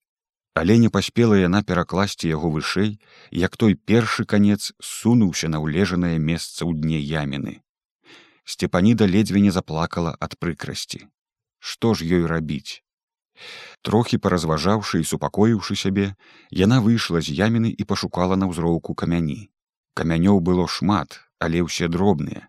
Але 0.54 0.76
не 0.78 0.88
паспела 0.92 1.36
яна 1.40 1.62
перакласці 1.62 2.28
яго 2.28 2.52
вышэй, 2.52 3.00
як 3.30 3.56
той 3.56 3.74
першы 3.74 4.24
канец 4.28 4.72
сунуўся 4.80 5.48
на 5.48 5.62
ўлежанае 5.64 6.18
месца 6.20 6.68
ў 6.68 6.76
дне 6.76 7.00
яміны. 7.00 7.64
Сцепаніда 8.44 9.08
ледзьве 9.08 9.40
не 9.40 9.50
заплакала 9.50 10.12
ад 10.20 10.36
прыкрасці. 10.36 11.08
Што 11.58 11.94
ж 11.94 12.04
ёй 12.04 12.26
рабіць? 12.26 12.84
Трохі 13.82 14.18
паразважаўшы 14.18 15.00
і 15.00 15.08
супакоіўшы 15.08 15.76
сябе, 15.78 16.12
яна 16.50 16.80
выйшла 16.84 17.22
з 17.24 17.32
яміны 17.32 17.72
і 17.72 17.88
пашукала 17.88 18.36
на 18.36 18.50
ўзроўку 18.52 18.94
камяні. 18.94 19.48
Камянёў 19.94 20.40
было 20.40 20.66
шмат, 20.68 21.20
але 21.38 21.62
ўсе 21.64 21.88
дробныя. 21.88 22.48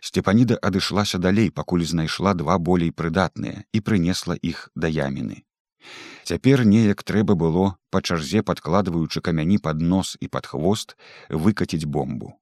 Сцепаніда 0.00 0.58
адышлася 0.62 1.18
далей, 1.18 1.50
пакуль 1.50 1.86
знайшла 1.86 2.34
два 2.34 2.58
болей 2.58 2.90
прыдатныя 2.90 3.64
і 3.72 3.78
прынесла 3.80 4.34
іх 4.42 4.68
да 4.74 4.90
яміны. 4.90 5.42
Цяпер 6.26 6.64
неяк 6.66 7.02
трэба 7.06 7.36
было, 7.38 7.64
па 7.94 8.02
чарзе 8.02 8.42
падкладваючы 8.42 9.22
камяні 9.28 9.58
пад 9.66 9.82
нос 9.92 10.16
і 10.20 10.28
пад 10.28 10.46
хвост, 10.52 10.96
выкаціць 11.30 11.86
бомбу. 11.86 12.32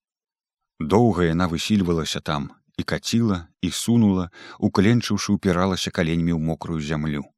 Доўга 0.80 1.28
яна 1.28 1.48
высільвалася 1.52 2.20
там 2.20 2.48
і 2.80 2.82
каціла 2.82 3.38
і 3.60 3.70
сунула, 3.70 4.30
укленчыўшы 4.58 5.36
упіралася 5.36 5.92
каленьмі 5.92 6.32
ў 6.32 6.40
мокрую 6.40 6.80
зямлю. 6.80 7.28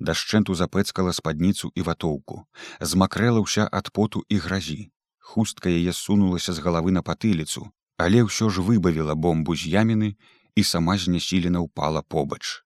Дашчэнту 0.00 0.56
запэцкала 0.56 1.12
спадніцу 1.12 1.70
і 1.74 1.84
ватоўку. 1.84 2.42
Змакрэла 2.80 3.44
ўся 3.44 3.68
ад 3.68 3.92
поту 3.92 4.24
і 4.28 4.40
гразі. 4.48 4.80
Хустка 5.20 5.68
яе 5.68 5.92
сунулася 5.92 6.56
з 6.56 6.64
галавы 6.64 6.96
на 6.96 7.04
патыліцу 7.04 7.68
але 8.02 8.24
ўсё 8.26 8.48
ж 8.50 8.62
выбавіла 8.66 9.14
бомбу 9.14 9.54
з 9.54 9.70
яміны 9.72 10.16
і 10.58 10.62
сама 10.66 10.96
знясілена 10.98 11.60
ўпала 11.62 12.02
побач. 12.02 12.64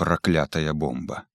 Праклятая 0.00 0.72
бомба 0.72 1.26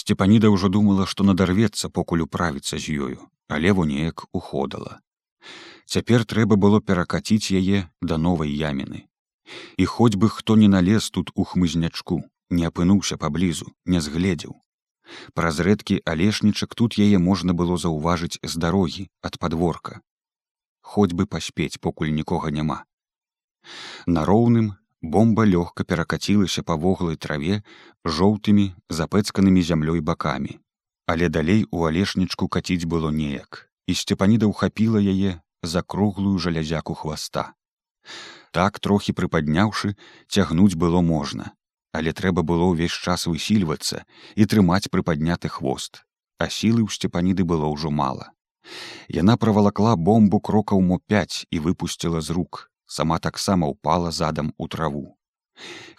сцепаніда 0.00 0.52
ўжо 0.54 0.70
думала 0.76 1.06
што 1.12 1.26
надарвецца 1.28 1.90
покуль 1.98 2.24
управіцца 2.26 2.78
з 2.78 2.96
ёю 3.06 3.20
але 3.48 3.72
во 3.78 3.86
неяк 3.86 4.26
уходала. 4.32 4.98
Цяпер 5.86 6.24
трэба 6.26 6.56
было 6.62 6.80
перакаціць 6.80 7.54
яе 7.54 7.86
да 8.02 8.18
новай 8.28 8.50
яміны 8.50 9.06
і 9.82 9.84
хоць 9.96 10.16
бы 10.18 10.28
хто 10.38 10.56
не 10.62 10.68
налез 10.68 11.10
тут 11.18 11.30
у 11.34 11.46
хмызнячку 11.52 12.22
не 12.50 12.66
апынуўся 12.70 13.16
паблізу 13.16 13.70
не 13.84 14.02
згледзеў. 14.08 14.58
Праз 15.38 15.62
рэдкі 15.62 16.02
алешнічак 16.12 16.74
тут 16.74 16.98
яе 16.98 17.22
можна 17.30 17.54
было 17.54 17.78
заўважыць 17.78 18.42
з 18.42 18.54
дарогі 18.66 19.06
ад 19.22 19.38
подворка 19.38 20.02
хоць 20.86 21.12
бы 21.18 21.26
паспець 21.26 21.80
покуль 21.82 22.14
нікога 22.14 22.50
няма. 22.54 22.78
На 24.06 24.22
роўным 24.28 24.74
бомба 25.14 25.46
лёгка 25.46 25.84
перакацілася 25.84 26.62
па 26.68 26.76
воглай 26.84 27.16
траве 27.16 27.62
жоўтымі 28.18 28.66
запэцканымі 29.00 29.62
зямлёй 29.70 30.00
бакамі 30.10 30.58
але 31.06 31.28
далей 31.28 31.66
у 31.70 31.84
алешнічку 31.86 32.48
каціць 32.48 32.84
было 32.84 33.10
неяк 33.14 33.66
і 33.86 33.94
сцепаніда 33.94 34.50
ўхапіла 34.50 34.98
яе 34.98 35.38
за 35.62 35.82
круглую 35.82 36.38
жалязяку 36.38 36.94
хваста. 36.94 37.54
Так 38.50 38.80
трохі 38.80 39.12
прыпадняўшы 39.12 39.94
цягнуць 40.28 40.74
было 40.74 41.02
можна 41.02 41.52
але 41.96 42.12
трэба 42.12 42.42
было 42.42 42.70
ўвесь 42.74 42.92
час 42.92 43.26
высільвацца 43.30 44.02
і 44.34 44.46
трымаць 44.50 44.90
прыпадняты 44.90 45.48
хвост 45.48 46.02
а 46.38 46.50
сілы 46.50 46.82
ў 46.84 46.90
сцепаніды 46.92 47.46
было 47.48 47.70
ўжо 47.72 47.90
мала. 47.90 48.32
Яна 49.08 49.36
правалакла 49.38 49.94
бомбу 49.96 50.40
крокаў 50.40 50.82
мо 50.82 50.98
пяць 51.06 51.46
і 51.50 51.62
выпусціла 51.66 52.20
з 52.20 52.34
рук 52.36 52.66
сама 52.86 53.18
таксама 53.18 53.68
ўпала 53.72 54.10
задам 54.10 54.52
у 54.56 54.68
траву 54.68 55.04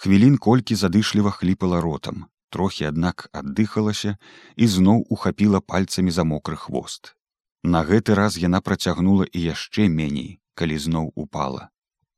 хвілін 0.04 0.38
колькі 0.48 0.80
задышліва 0.82 1.32
хліпала 1.38 1.82
ротам 1.86 2.26
трохі 2.56 2.90
аднак 2.90 3.30
аддыхалася 3.42 4.18
і 4.56 4.68
зноў 4.76 5.06
ухапіла 5.18 5.62
пальцамі 5.62 6.12
за 6.18 6.28
мокры 6.34 6.60
хвост 6.66 7.16
на 7.64 7.84
гэты 7.88 8.20
раз 8.20 8.38
яна 8.44 8.62
працягнула 8.62 9.26
і 9.32 9.48
яшчэ 9.54 9.88
меней 10.02 10.30
калі 10.56 10.78
зноў 10.90 11.10
упала 11.16 11.70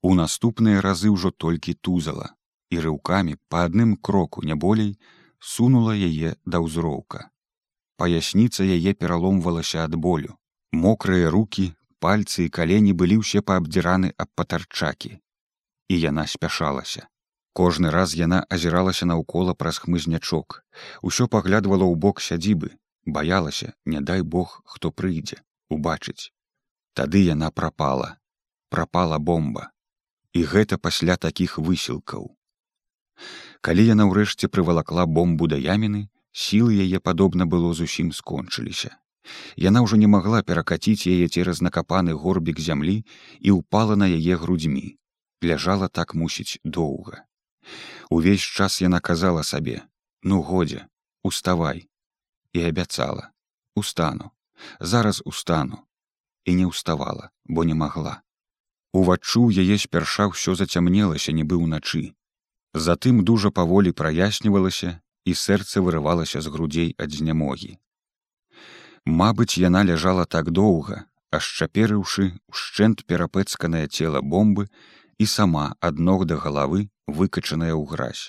у 0.01 0.13
наступныя 0.15 0.81
разы 0.81 1.09
ўжо 1.15 1.31
толькі 1.45 1.79
тузала 1.87 2.35
і 2.69 2.83
рыўкамі 2.85 3.35
па 3.49 3.65
адным 3.67 3.95
кроку 3.97 4.45
не 4.45 4.55
болей 4.55 4.93
сунула 5.39 5.95
яе 5.95 6.35
да 6.45 6.59
ўзроўка. 6.63 7.29
Паясніца 7.97 8.63
яе 8.63 8.93
пераломвалася 8.93 9.83
ад 9.83 9.95
болю. 9.95 10.35
Мокрыя 10.71 11.29
руки, 11.29 11.73
пальцы 12.05 12.45
і 12.47 12.51
калені 12.57 12.93
былі 12.93 13.21
ўсе 13.21 13.41
паабдзіраны 13.41 14.11
аб 14.17 14.29
патарчакі. 14.35 15.19
І 15.89 15.95
яна 15.99 16.25
спяшалася. 16.27 17.07
Кожны 17.59 17.91
раз 17.91 18.15
яна 18.15 18.39
азіралася 18.55 19.05
наўкола 19.09 19.53
праз 19.53 19.79
хмызнячок, 19.83 20.61
усё 21.01 21.27
паглядвала 21.27 21.83
ў 21.83 21.95
бок 21.95 22.21
сядзібы, 22.21 22.69
баялася, 23.05 23.73
не 23.85 24.01
дай 24.01 24.21
бог, 24.21 24.61
хто 24.65 24.91
прыйдзе, 24.91 25.41
убачыць. 25.69 26.31
Тады 26.93 27.25
яна 27.25 27.49
прапала, 27.51 28.17
прапала 28.69 29.19
бомба. 29.19 29.71
І 30.33 30.45
гэта 30.45 30.77
пасля 30.77 31.17
такіх 31.17 31.57
высілкаў. 31.57 32.29
Калі 33.61 33.83
яна 33.85 34.05
ўрэшце 34.07 34.47
прывалакла 34.47 35.05
бомбу 35.05 35.49
да 35.51 35.57
яміны, 35.57 36.07
сілы 36.31 36.77
яе 36.85 36.99
падобна 36.99 37.49
было 37.49 37.73
зусім 37.73 38.11
скончыліся. 38.13 38.95
Яна 39.57 39.81
ўжо 39.85 39.97
не 39.97 40.07
магла 40.07 40.41
перакаціць 40.43 41.07
яе 41.07 41.27
цераз 41.27 41.61
накапаны 41.61 42.13
горбік 42.13 42.59
зямлі 42.59 43.03
і 43.39 43.49
ўпала 43.59 43.95
на 43.95 44.07
яе 44.07 44.35
грудзьмі. 44.35 44.99
ляжала 45.43 45.87
так 45.87 46.15
мусіць 46.15 46.59
доўга. 46.63 47.23
Увесь 48.09 48.41
час 48.41 48.81
яна 48.81 48.99
казала 48.99 49.43
сабе: 49.43 49.81
«Ну 50.23 50.41
годзе, 50.41 50.87
уставай 51.23 51.87
і 52.53 52.63
абяцала: 52.63 53.31
устану, 53.75 54.31
зараз 54.79 55.21
устану 55.25 55.77
і 56.45 56.55
не 56.55 56.65
ўставала, 56.65 57.29
бо 57.45 57.63
не 57.63 57.73
магла. 57.73 58.21
Уваччу 58.93 59.51
яе 59.51 59.77
спярша 59.77 60.27
ўсё 60.33 60.55
зацямнелася 60.55 61.31
нібы 61.31 61.55
ўначы 61.55 62.17
Затым 62.73 63.23
дужа 63.25 63.49
паволі 63.49 63.91
праяснівалася 63.91 65.01
і 65.25 65.33
сэрца 65.33 65.81
вырывалася 65.81 66.41
з 66.41 66.47
грудзей 66.53 66.95
ад 66.97 67.13
знямогі. 67.13 67.77
Мабыць, 69.09 69.57
яна 69.57 69.81
ляжала 69.89 70.25
так 70.25 70.49
доўга, 70.53 71.03
ашчаперыўшы 71.33 72.25
ушчэнт 72.53 73.05
перапэцканае 73.09 73.87
цела 73.87 74.21
бомбы 74.21 74.65
і 75.17 75.25
сама 75.25 75.63
ад 75.81 75.97
ног 76.09 76.25
да 76.29 76.37
галавы 76.43 76.89
выкачаная 77.07 77.73
ў 77.73 77.89
гразь. 77.89 78.25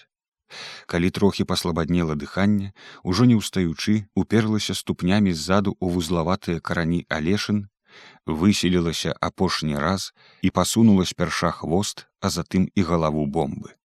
Калі 0.86 1.10
трохі 1.16 1.44
паслабаднела 1.50 2.16
дыханне, 2.16 2.72
ужо 3.04 3.28
не 3.28 3.36
ўстаючы, 3.38 4.08
уперлася 4.16 4.74
ступнямі 4.74 5.34
ззаду 5.36 5.76
ў 5.76 5.92
вузлаватыя 5.96 6.64
карані 6.64 7.04
алешын, 7.08 7.68
выселілася 8.26 9.12
апошні 9.20 9.76
раз 9.76 10.10
і 10.42 10.50
пасунула 10.50 11.04
спярша 11.04 11.50
хвост, 11.60 12.06
а 12.20 12.32
затым 12.32 12.70
і 12.74 12.86
галаву 12.88 13.26
бомбы. 13.26 13.76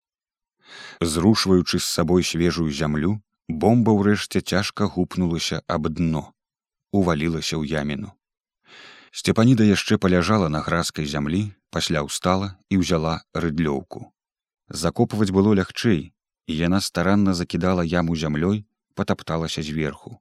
Зрушваючы 1.00 1.78
з 1.78 1.84
сабой 1.84 2.24
свежую 2.24 2.72
зямлю, 2.72 3.20
бомба 3.48 3.92
ўрэшце 3.92 4.40
цяжка 4.40 4.88
гупнулася 4.96 5.62
аб 5.68 5.92
дно, 5.92 6.32
увалілася 6.92 7.56
ў 7.56 7.66
яміну. 7.82 8.12
Сцепаніда 9.10 9.64
яшчэ 9.64 9.98
паляжала 9.98 10.48
на 10.52 10.60
гразкай 10.60 11.06
зямлі, 11.06 11.52
пасля 11.70 12.04
ўстала 12.04 12.56
і 12.68 12.82
ўзяла 12.82 13.24
рыдлёўку. 13.34 14.12
Закопваць 14.68 15.32
было 15.32 15.54
лягчэй, 15.56 16.12
і 16.46 16.52
яна 16.52 16.80
старанна 16.80 17.34
закідала 17.34 17.82
яму 17.82 18.16
зямлёй, 18.16 18.66
патапталася 18.94 19.62
зверху. 19.62 20.20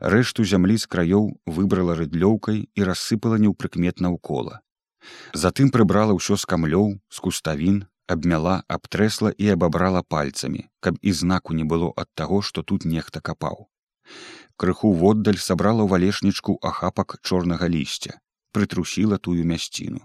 Рэшту 0.00 0.46
зямлі 0.46 0.78
з 0.78 0.86
краёў 0.86 1.34
выбрала 1.46 1.98
рыдлёўкай 1.98 2.70
і 2.72 2.80
рассыпала 2.86 3.36
неўпрыкметна 3.42 4.14
ўкола. 4.14 4.62
Затым 5.34 5.70
прыбрала 5.74 6.16
ўсё 6.16 6.38
з 6.40 6.46
камлёў, 6.46 6.98
з 7.10 7.18
куставін, 7.20 7.84
абмяла 8.06 8.62
абтрэсла 8.68 9.32
і 9.38 9.48
абабрала 9.54 10.02
пальцамі 10.02 10.66
каб 10.80 10.98
і 11.02 11.12
знаку 11.12 11.54
не 11.58 11.64
было 11.64 11.90
ад 12.02 12.08
таго 12.14 12.42
што 12.48 12.62
тут 12.62 12.86
нехта 12.86 13.20
капаў 13.20 13.66
крыху 14.56 14.92
воддаль 14.92 15.42
сабрала 15.48 15.82
ў 15.84 15.88
валешнічку 15.94 16.58
ахапак 16.62 17.18
чорнага 17.22 17.68
лісця 17.68 18.20
прытрусіла 18.56 19.18
тую 19.20 19.44
мясціну. 19.44 20.00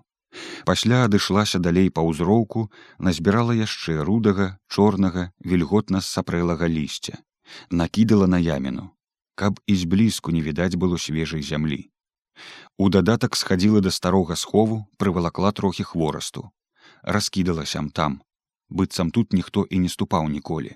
Пасля 0.68 1.04
адышлася 1.08 1.60
далей 1.60 1.88
па 1.96 2.04
ўзроўку, 2.08 2.68
назбірала 3.08 3.56
яшчэ 3.56 4.04
рудага, 4.08 4.48
чорнага, 4.68 5.32
вільготна 5.52 6.02
сапрэлага 6.08 6.68
лісця, 6.68 7.20
накідала 7.82 8.28
на 8.28 8.40
яміну, 8.40 8.92
каб 9.40 9.60
і 9.68 9.76
зблізку 9.84 10.36
не 10.36 10.44
відаць 10.48 10.76
было 10.76 11.00
свежай 11.00 11.44
зямлі. 11.44 11.82
У 12.78 12.90
дадатак 12.90 13.40
схадзіла 13.40 13.84
да 13.88 13.92
старога 13.92 14.36
схову, 14.36 14.84
прывалакла 14.98 15.52
трохі 15.52 15.88
хворасту, 15.88 16.52
раскідаласям 17.04 17.90
там, 17.90 18.22
быццам 18.70 19.12
тут 19.16 19.34
ніхто 19.34 19.68
і 19.70 19.84
не 19.84 19.90
ступаў 19.90 20.28
ніколі. 20.28 20.76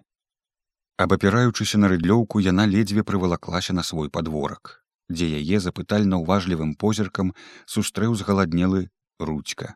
Абапіраючыся 0.98 1.78
на 1.78 1.88
рыдлёўку, 1.92 2.40
яна 2.40 2.64
ледзьве 2.72 3.04
прывалаклася 3.04 3.74
на 3.76 3.84
свой 3.84 4.10
падворак, 4.10 4.80
дзе 5.12 5.28
яе 5.40 5.60
запытальна 5.60 6.20
ўважлівым 6.22 6.72
позіркам 6.80 7.34
сустрэў 7.68 8.16
згаладнелы 8.16 8.88
ручка. 9.20 9.76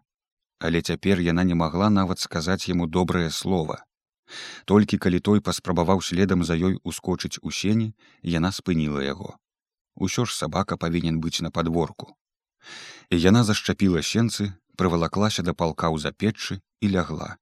Але 0.63 0.81
цяпер 0.81 1.19
яна 1.19 1.43
не 1.43 1.59
магла 1.59 1.89
нават 1.89 2.23
сказаць 2.23 2.71
яму 2.71 2.87
добрае 2.87 3.31
слово. 3.35 3.83
Толькі 4.63 5.01
калі 5.03 5.19
той 5.19 5.43
паспрабаваў 5.43 5.99
следам 5.99 6.47
за 6.47 6.55
ёй 6.55 6.79
ускочыць 6.87 7.43
у 7.43 7.51
сені, 7.51 7.91
яна 8.23 8.55
спыніла 8.55 9.03
яго. 9.03 9.35
Усё 9.99 10.23
ж 10.23 10.31
сабака 10.31 10.77
павінен 10.77 11.19
быць 11.19 11.43
на 11.43 11.51
падворку. 11.51 12.15
І 13.11 13.19
яна 13.19 13.43
зашчапіла 13.43 13.99
сенцы, 13.99 14.53
прывалаклася 14.79 15.43
да 15.43 15.51
палка 15.51 15.91
ў 15.91 15.99
запеччы 15.99 16.63
і 16.79 16.95
лягла, 16.95 17.35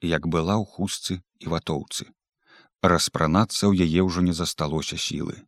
як 0.00 0.24
была 0.24 0.56
ў 0.56 0.64
хустцы 0.64 1.20
і 1.44 1.52
ватоўцы. 1.52 2.08
Распранацца 2.82 3.66
ў 3.66 3.82
яе 3.82 4.06
ўжо 4.06 4.22
не 4.22 4.32
засталося 4.32 4.94
сілы. 4.94 5.42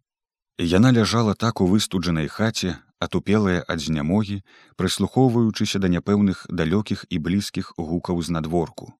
Яна 0.58 0.90
ляжала 0.90 1.34
так 1.38 1.60
у 1.62 1.66
выстуджанай 1.70 2.26
хаце, 2.26 2.82
атупелая 2.98 3.62
ад 3.62 3.78
знямогі, 3.80 4.42
прыслухоўваючыся 4.74 5.78
да 5.78 5.88
няпэўных 5.94 6.50
далёкіх 6.50 7.06
і 7.08 7.22
блізкіх 7.22 7.72
гукаў 7.78 8.18
знадворку, 8.26 8.92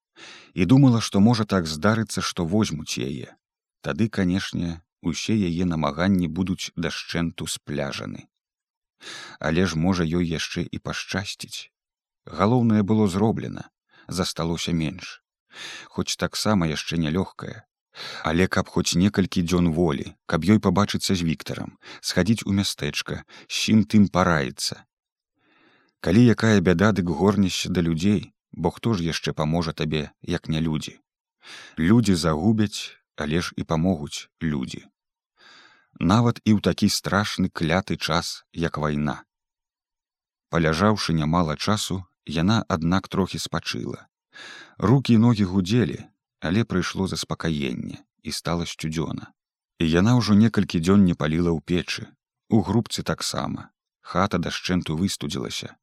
і 0.54 0.64
думала, 0.64 1.00
што 1.00 1.18
можа 1.20 1.44
так 1.44 1.66
здарыцца, 1.66 2.22
што 2.22 2.46
возьмуць 2.46 3.02
яе. 3.02 3.34
Тады, 3.82 4.08
канешне, 4.08 4.78
усе 5.02 5.34
яе 5.34 5.66
намаганні 5.66 6.28
будуць 6.28 6.70
дашчэнту 6.76 7.50
спляжаны. 7.50 8.30
Але 9.40 9.66
ж 9.66 9.74
можа 9.74 10.06
ёй 10.06 10.22
яшчэ 10.22 10.62
і 10.70 10.78
пашчасціць. 10.78 11.72
Галоўнае 12.30 12.86
было 12.86 13.08
зроблена, 13.08 13.68
засталося 14.06 14.72
менш. 14.72 15.18
Хоць 15.90 16.14
таксама 16.14 16.70
яшчэ 16.70 17.00
нялёгкае, 17.00 17.66
Але 18.24 18.46
каб 18.46 18.68
хоць 18.68 18.96
некалькі 18.96 19.42
дзён 19.42 19.72
волі, 19.76 20.06
каб 20.26 20.44
ёй 20.44 20.60
пабачыцца 20.60 21.14
з 21.14 21.26
віктарам, 21.26 21.76
схадзіць 22.00 22.46
у 22.46 22.52
мястэчка, 22.56 23.24
з 23.48 23.54
чым 23.54 23.84
тым 23.84 24.08
параіцца. 24.08 24.84
Калі 26.00 26.22
якая 26.34 26.60
бяда 26.60 26.92
дык 26.96 27.12
горнішся 27.12 27.68
да 27.68 27.84
людзей, 27.84 28.32
бо 28.52 28.70
хто 28.70 28.94
ж 28.94 29.04
яшчэ 29.04 29.32
паможа 29.32 29.72
табе, 29.72 30.10
як 30.22 30.48
не 30.48 30.60
людзі. 30.60 30.98
Людзі 31.78 32.14
загубяць, 32.14 32.96
але 33.16 33.40
ж 33.40 33.52
і 33.56 33.64
памогуць 33.64 34.28
людзі. 34.42 34.86
Нават 36.00 36.40
і 36.44 36.56
ў 36.56 36.60
такі 36.64 36.88
страшны 36.88 37.50
кляты 37.52 37.96
час, 37.96 38.44
як 38.52 38.78
вайна. 38.78 39.24
Паляжаўшы 40.48 41.12
нямала 41.12 41.56
часу, 41.56 42.04
яна 42.26 42.64
аднак 42.68 43.08
трохі 43.08 43.38
спачыла. 43.38 44.06
Рукі 44.78 45.14
і 45.14 45.22
ногі 45.26 45.44
гудзелі, 45.44 45.98
але 46.40 46.64
прыйшло 46.64 47.06
заспакаенне 47.06 48.00
і 48.22 48.32
стала 48.32 48.66
сцюдзёна. 48.66 49.32
І 49.80 49.88
яна 49.88 50.16
ўжо 50.20 50.36
некалькі 50.36 50.80
дзён 50.80 51.04
не 51.04 51.14
паліла 51.14 51.52
ў 51.56 51.60
печы. 51.64 52.08
У 52.48 52.60
групцы 52.66 53.02
таксама. 53.02 53.70
Хата 54.00 54.40
дашчэнту 54.42 54.96
выстудзілася. 54.96 55.76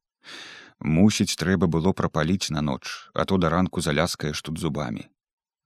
Мусіць, 0.80 1.34
трэба 1.34 1.66
было 1.66 1.92
прапаліць 1.92 2.50
на 2.50 2.62
ноч, 2.62 3.10
а 3.14 3.24
то 3.24 3.38
да 3.38 3.48
ранку 3.50 3.80
заляскаеш 3.80 4.42
тут 4.42 4.58
зубамі. 4.58 5.08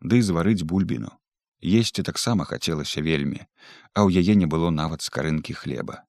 Ды 0.01 0.23
зварыць 0.23 0.65
бульбіну. 0.65 1.13
Есці 1.63 2.03
таксама 2.03 2.45
хацелася 2.45 3.03
вельмі, 3.03 3.45
а 3.95 4.09
ў 4.09 4.25
яе 4.25 4.35
не 4.35 4.47
было 4.47 4.71
нават 4.71 5.03
скарынкі 5.03 5.55
хлеба. 5.55 6.03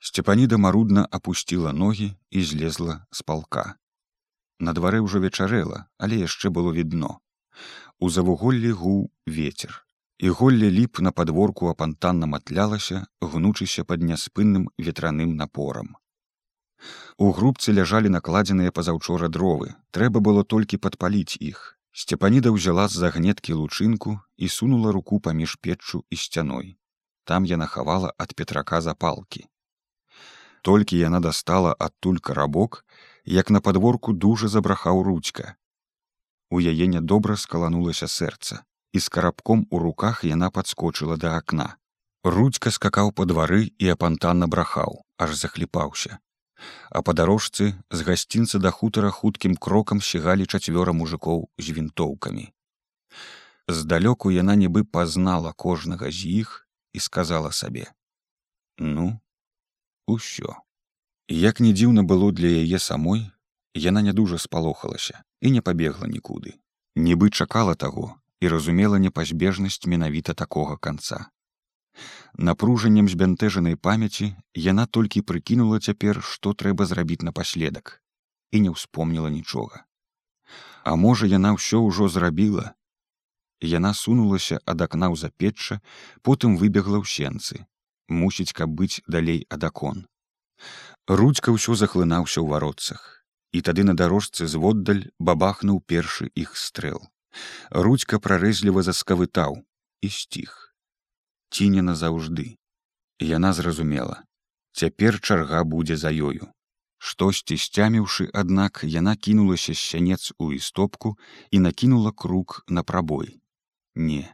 Сцепаніда 0.00 0.58
марудна 0.58 1.06
апусціла 1.10 1.72
ногі 1.72 2.12
і 2.30 2.42
злезла 2.42 3.06
з 3.10 3.22
палка. 3.22 3.76
На 4.58 4.72
дварэ 4.76 5.00
ўжо 5.00 5.20
вечарэла, 5.24 5.86
але 5.96 6.20
яшчэ 6.20 6.50
было 6.50 6.72
відно. 6.76 7.20
У 8.00 8.08
завуголлі 8.08 8.70
гуў 8.72 9.00
ветер. 9.26 9.84
І 10.18 10.30
голле 10.36 10.70
ліп 10.70 11.00
на 11.06 11.10
падворку 11.12 11.68
апантанна 11.68 12.26
матлялася, 12.26 13.00
гнучыся 13.20 13.84
пад 13.84 14.02
няспынным 14.10 14.68
ветраным 14.86 15.34
напорам. 15.36 15.96
У 17.18 17.28
групцы 17.36 17.76
ляжалі 17.76 18.12
накладзеныя 18.14 18.72
пазаўчора 18.72 19.28
дровы. 19.28 19.74
Трэба 19.92 20.24
было 20.24 20.44
толькі 20.44 20.80
падпаліць 20.88 21.36
іх. 21.40 21.76
Сцепаніда 21.92 22.52
ўзяла 22.56 22.88
з 22.88 23.04
загнеткі 23.04 23.60
лучынку 23.60 24.16
і 24.36 24.48
сунула 24.48 24.92
руку 24.96 25.20
паміж 25.20 25.56
печчу 25.60 26.04
і 26.08 26.16
сцяной. 26.16 26.76
Там 27.24 27.44
яна 27.44 27.66
хавала 27.66 28.14
ад 28.16 28.32
петрака 28.34 28.80
запалкі. 28.80 29.44
Толькі 30.62 31.04
яна 31.04 31.20
дастала 31.20 31.76
адтуль 31.76 32.20
карабок, 32.20 32.84
як 33.24 33.50
на 33.50 33.60
падворку 33.60 34.12
дужа 34.12 34.48
забрахаў 34.48 35.02
ручка, 35.02 35.56
У 36.50 36.60
яе 36.60 36.86
нядобра 36.90 37.36
скаланулася 37.36 38.06
сэрца, 38.10 38.62
і 38.92 38.98
з 38.98 39.08
карабком 39.08 39.66
у 39.70 39.78
руках 39.78 40.24
яна 40.24 40.50
падскочыла 40.50 41.16
да 41.16 41.36
акна. 41.38 41.76
Рудзька 42.24 42.70
скакаў 42.74 43.12
па 43.16 43.24
двары 43.24 43.70
і 43.78 43.92
апантанна 43.94 44.48
брахаў, 44.50 45.04
аж 45.16 45.36
захліпаўся. 45.38 46.18
А 46.90 47.00
па 47.02 47.12
дарожцы 47.16 47.72
з 47.90 48.00
гасцінца 48.04 48.58
да 48.58 48.70
хутара 48.70 49.10
хуткім 49.10 49.54
крокам 49.56 50.02
сігалі 50.04 50.44
чацвёра 50.44 50.92
мужикоў 50.92 51.48
з 51.56 51.76
вінтоўкамі. 51.76 52.50
Здалёку 53.68 54.34
яна 54.34 54.58
нібы 54.58 54.84
пазнала 54.84 55.52
кожнага 55.52 56.10
з 56.10 56.26
іх 56.42 56.66
і 56.92 57.00
сказала 57.00 57.52
сабе: 57.52 57.86
«Ну, 58.78 59.20
усё. 60.06 60.58
Як 61.28 61.60
не 61.60 61.72
дзіўна 61.72 62.02
было 62.02 62.32
для 62.32 62.50
яе 62.50 62.78
самой, 62.82 63.30
яна 63.74 64.02
не 64.02 64.12
дужа 64.12 64.38
спалохалася 64.38 65.22
і 65.40 65.50
не 65.50 65.60
пабегла 65.60 66.08
нікуды. 66.08 66.58
Нібы 66.96 67.30
чакала 67.30 67.74
таго 67.74 68.16
і 68.40 68.48
разумела 68.48 68.98
непазбежнасць 68.98 69.86
менавіта 69.86 70.34
такога 70.34 70.76
канца. 70.76 71.30
Напружаннем 72.34 73.08
збянтэжанай 73.08 73.76
памяці 73.76 74.34
яна 74.54 74.86
толькі 74.86 75.22
прыкінула 75.22 75.78
цяпер, 75.78 76.22
што 76.22 76.54
трэба 76.54 76.86
зрабіць 76.86 77.22
напаследак 77.22 78.00
і 78.50 78.60
не 78.60 78.70
ўспомніла 78.74 79.30
нічога. 79.30 79.86
А 80.84 80.96
можа, 80.96 81.26
яна 81.26 81.54
ўсё 81.54 81.82
ўжо 81.86 82.08
зрабіла. 82.08 82.74
Яна 83.60 83.92
сунулася 83.94 84.58
ад 84.66 84.80
акна 84.82 85.12
ў 85.12 85.16
запечча, 85.20 85.78
потым 86.22 86.56
выбегла 86.56 86.98
ў 86.98 87.06
сенцы, 87.06 87.66
мусіць, 88.08 88.56
каб 88.56 88.72
быць 88.72 89.04
далей 89.06 89.44
ад 89.50 89.62
акон. 89.68 90.08
Рудзька 91.06 91.52
ўсё 91.52 91.76
захлынаўся 91.76 92.40
ў 92.40 92.48
варотцах 92.48 93.19
і 93.52 93.62
тады 93.66 93.84
на 93.84 93.94
дарожцы 93.94 94.46
зводдаль 94.46 95.10
бабахнуў 95.18 95.80
першы 95.92 96.30
іх 96.34 96.56
стрэл. 96.56 97.00
Рудзька 97.70 98.18
прарэзліва 98.18 98.82
заскавытаў 98.86 99.60
і 100.02 100.08
сціх. 100.08 100.74
Ці 101.50 101.68
не 101.74 101.82
назаўжды. 101.82 102.56
Яна 103.18 103.52
зразумела. 103.52 104.22
Цяпер 104.72 105.20
чарга 105.20 105.62
будзе 105.64 105.96
за 105.96 106.10
ёю. 106.14 106.50
Штосьці 107.00 107.56
сцяміўшы, 107.56 108.28
аднак 108.34 108.84
яна 108.84 109.16
кінулася 109.16 109.74
сянец 109.74 110.32
у 110.38 110.52
істопку 110.52 111.16
і 111.50 111.60
накінула 111.66 112.12
круг 112.12 112.62
на 112.68 112.82
прабой. 112.82 113.40
Не, 113.94 114.28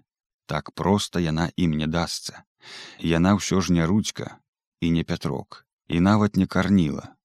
так 0.47 0.73
проста 0.73 1.21
яна 1.21 1.51
ім 1.57 1.79
не 1.79 1.87
дасца. 1.87 2.43
Яна 3.01 3.37
ўсё 3.39 3.63
ж 3.63 3.73
не 3.73 3.87
рудзька 3.87 4.39
і 4.81 4.91
не 4.91 5.05
пятрок, 5.05 5.65
і 5.89 6.01
нават 6.01 6.37
не 6.37 6.47
карніла, 6.47 7.16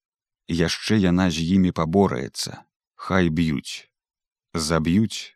яшчэ 0.51 0.99
яна 0.99 1.31
з 1.31 1.47
імі 1.55 1.71
пабораецца. 1.71 2.63
Хай 2.95 3.29
б'юць. 3.29 3.87
Заб'юць? 4.53 5.33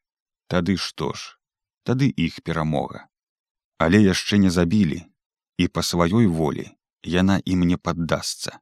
Тады 0.52 0.78
што 0.78 1.14
ж? 1.16 1.40
Тады 1.88 2.12
іх 2.12 2.44
перамога. 2.44 3.08
Але 3.80 4.02
яшчэ 4.04 4.38
не 4.38 4.52
забілі 4.52 5.00
і 5.58 5.68
па 5.68 5.82
сваёй 5.82 6.28
волі 6.28 6.68
яна 7.06 7.40
ім 7.46 7.64
не 7.70 7.78
паддасца. 7.78 8.60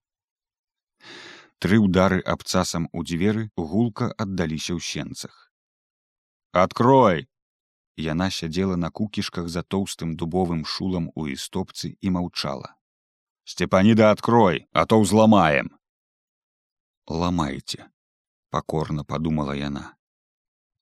Тры 1.63 1.79
ўдары 1.79 2.19
абцасам 2.19 2.87
у 2.91 3.03
дзверы 3.07 3.49
гулка 3.55 4.11
аддаліся 4.19 4.75
ў 4.75 4.81
сенцах. 4.83 5.51
Открой 6.51 7.27
яна 7.97 8.29
сядзела 8.29 8.75
на 8.75 8.89
кукішках 8.91 9.47
за 9.49 9.63
тоўстым 9.63 10.15
дубовым 10.19 10.65
шулам 10.65 11.09
у 11.15 11.27
істопцы 11.27 11.95
і 12.01 12.13
маўчала. 12.17 12.75
Сцепаніда 13.43 14.11
открой 14.11 14.67
а 14.71 14.85
то 14.85 14.99
ўзламаем 14.99 15.71
ламайце 17.07 17.89
покорно 18.49 19.03
подумала 19.03 19.55
яна 19.55 19.93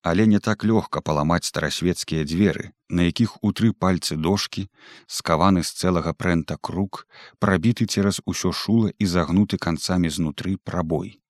але 0.02 0.26
не 0.26 0.38
так 0.40 0.64
лёгка 0.64 1.00
паламаць 1.00 1.46
старасвецкія 1.46 2.26
дзверы, 2.26 2.74
на 2.90 3.06
якіх 3.06 3.38
у 3.42 3.52
тры 3.54 3.72
пальцы 3.72 4.18
дошкі, 4.18 4.66
скаваны 5.06 5.62
з 5.62 5.70
цэлага 5.78 6.12
прэнта 6.12 6.58
круг, 6.58 7.06
прабіты 7.38 7.86
цераз 7.86 8.20
усё 8.26 8.52
шула 8.52 8.90
і 8.98 9.06
загнуты 9.06 9.58
канцамі 9.58 10.10
знутры 10.10 10.58
прабой. 10.58 11.22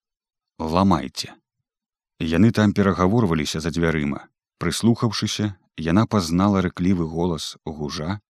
Ламайце. 0.58 1.36
Яны 2.18 2.52
там 2.52 2.72
перагаворваліся 2.72 3.60
за 3.60 3.70
дзвярыма. 3.70 4.28
Прыслухаўшыся, 4.58 5.54
яна 5.76 6.06
пазнала 6.06 6.62
рыклівы 6.62 7.04
голас 7.04 7.56
гужа, 7.66 8.20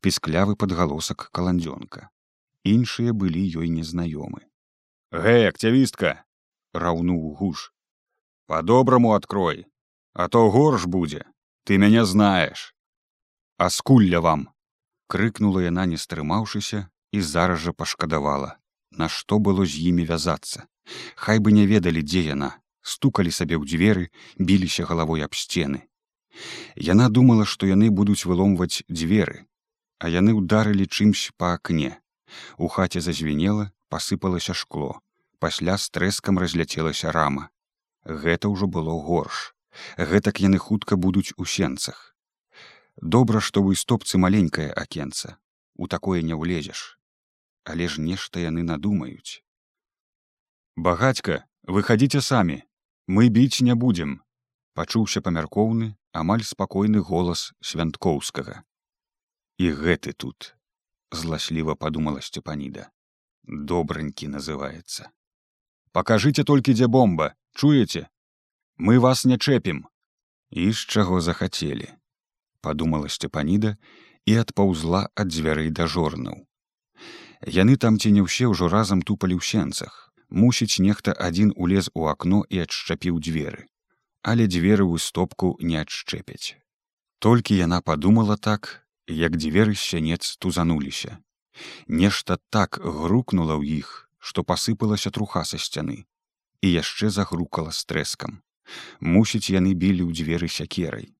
пісклявы 0.00 0.54
падгалосак 0.54 1.30
каландзёнка. 1.32 2.10
Іншыя 2.62 3.12
былі 3.12 3.42
ёй 3.50 3.68
незнаёмы. 3.72 4.46
Гэ, 5.12 5.48
акцявістка! 5.48 6.24
раўнуў 6.74 7.34
гуш. 7.40 7.72
Па-добраму 8.46 9.14
адкрой, 9.16 9.66
а 10.12 10.28
то 10.28 10.50
горш 10.50 10.84
будзе, 10.84 11.24
ты 11.64 11.78
мяне 11.78 12.04
знаеш. 12.04 12.74
А 13.56 13.70
скулля 13.70 14.20
вам! 14.20 14.52
крыкнула 15.08 15.64
яна, 15.64 15.86
не 15.86 15.96
стрымаўшыся 15.96 16.88
і 17.12 17.20
зараз 17.20 17.60
жа 17.64 17.72
пашкадавала, 17.72 18.58
Нашто 18.90 19.38
было 19.38 19.64
з 19.64 19.80
імі 19.88 20.04
вязацца. 20.04 20.66
Хай 21.16 21.38
бы 21.38 21.52
не 21.52 21.64
ведалі, 21.66 22.02
дзе 22.02 22.24
яна, 22.34 22.56
стукалі 22.82 23.32
сабе 23.32 23.56
ў 23.56 23.64
дзверы, 23.68 24.04
біліся 24.36 24.84
галавой 24.88 25.24
аб 25.24 25.36
сцены. 25.36 25.88
Яна 26.76 27.08
думала, 27.08 27.44
што 27.44 27.68
яны 27.68 27.90
будуць 27.90 28.24
выломваць 28.24 28.84
дзверы, 28.88 29.44
а 29.98 30.08
яны 30.08 30.36
ўдарылі 30.36 30.88
чымсь 30.88 31.32
па 31.36 31.56
акне. 31.56 31.96
У 32.56 32.68
хаце 32.68 33.00
зазвенела, 33.00 33.72
пасыпалася 33.88 34.54
шкло. 34.54 35.00
Пасля 35.38 35.78
з 35.78 35.90
трэскам 35.94 36.38
разляцелася 36.38 37.12
рама. 37.12 37.50
Гэта 38.04 38.48
ўжо 38.48 38.66
было 38.66 38.94
горш. 39.08 39.54
Гэтак 39.96 40.40
яны 40.40 40.58
хутка 40.58 40.96
будуць 40.96 41.32
у 41.36 41.44
сенцах. 41.44 42.14
Добра, 42.96 43.40
што 43.40 43.62
вы 43.62 43.76
стопцы 43.76 44.18
маленькае 44.18 44.72
акенца. 44.72 45.38
У 45.76 45.86
такое 45.86 46.22
не 46.22 46.34
ўлезеш. 46.34 46.98
Але 47.64 47.86
ж 47.86 48.00
нешта 48.00 48.40
яны 48.40 48.64
надумаюць. 48.66 49.44
Багацька, 50.74 51.44
выхадзіце 51.62 52.20
самі, 52.22 52.62
мы 53.06 53.28
біць 53.28 53.62
не 53.62 53.74
будзем, 53.74 54.22
пачуўся 54.74 55.20
памяркоўны, 55.20 55.94
амаль 56.12 56.44
спакойны 56.46 57.02
голас 57.02 57.52
свянткоўскага. 57.60 58.62
І 59.58 59.70
гэты 59.74 60.12
тут, 60.12 60.54
зласліва 61.10 61.74
падумала 61.74 62.22
сцепаніда. 62.22 62.90
Добранькі 63.48 64.28
называецца. 64.28 65.08
Пакажыце 65.92 66.44
толькі, 66.44 66.76
дзе 66.76 66.86
бомба, 66.86 67.34
чуеце, 67.56 68.08
мы 68.78 68.98
вас 69.00 69.24
не 69.24 69.38
чэпім 69.38 69.86
і 70.50 70.72
з 70.72 70.84
чаго 70.86 71.20
захацелі 71.20 71.88
подумала 72.60 73.08
сцепаніда 73.08 73.76
і 74.26 74.36
адпаўзла 74.42 75.00
ад 75.14 75.32
дзвярэй 75.32 75.70
да 75.74 75.88
жорнаў 75.94 76.44
яны 77.56 77.76
там 77.76 77.98
ці 77.98 78.12
не 78.14 78.22
ўсе 78.26 78.46
ўжо 78.52 78.68
разам 78.68 79.02
тупалі 79.02 79.38
ў 79.38 79.42
сенцах. 79.42 80.12
Мусіць 80.28 80.82
нехта 80.84 81.16
адзін 81.26 81.52
улез 81.56 81.88
у 81.94 82.04
акно 82.06 82.44
і 82.52 82.60
адшчапіў 82.64 83.18
дзверы 83.18 83.64
але 84.22 84.46
дзверы 84.46 84.84
ў 84.84 85.00
стопку 85.00 85.56
не 85.58 85.80
адшчэпяць 85.80 86.60
толькі 87.18 87.56
яна 87.58 87.80
подумала 87.80 88.36
так 88.36 88.84
як 89.08 89.40
дзверы 89.40 89.74
сянец 89.74 90.36
тузануліся 90.36 91.16
нешта 91.86 92.38
так 92.50 92.78
грукнула 92.82 93.56
ў 93.58 93.82
іх 93.84 94.08
што 94.18 94.44
пасыпалася 94.44 95.10
труха 95.10 95.44
са 95.44 95.58
сцяны 95.58 96.04
і 96.62 96.70
яшчэ 96.70 97.10
загрукала 97.14 97.72
з 97.72 97.86
трэскам. 97.90 98.42
Мусіць 99.00 99.50
яны 99.54 99.74
білі 99.74 100.04
ў 100.04 100.12
дзверы 100.12 100.48
сякерай. 100.50 101.14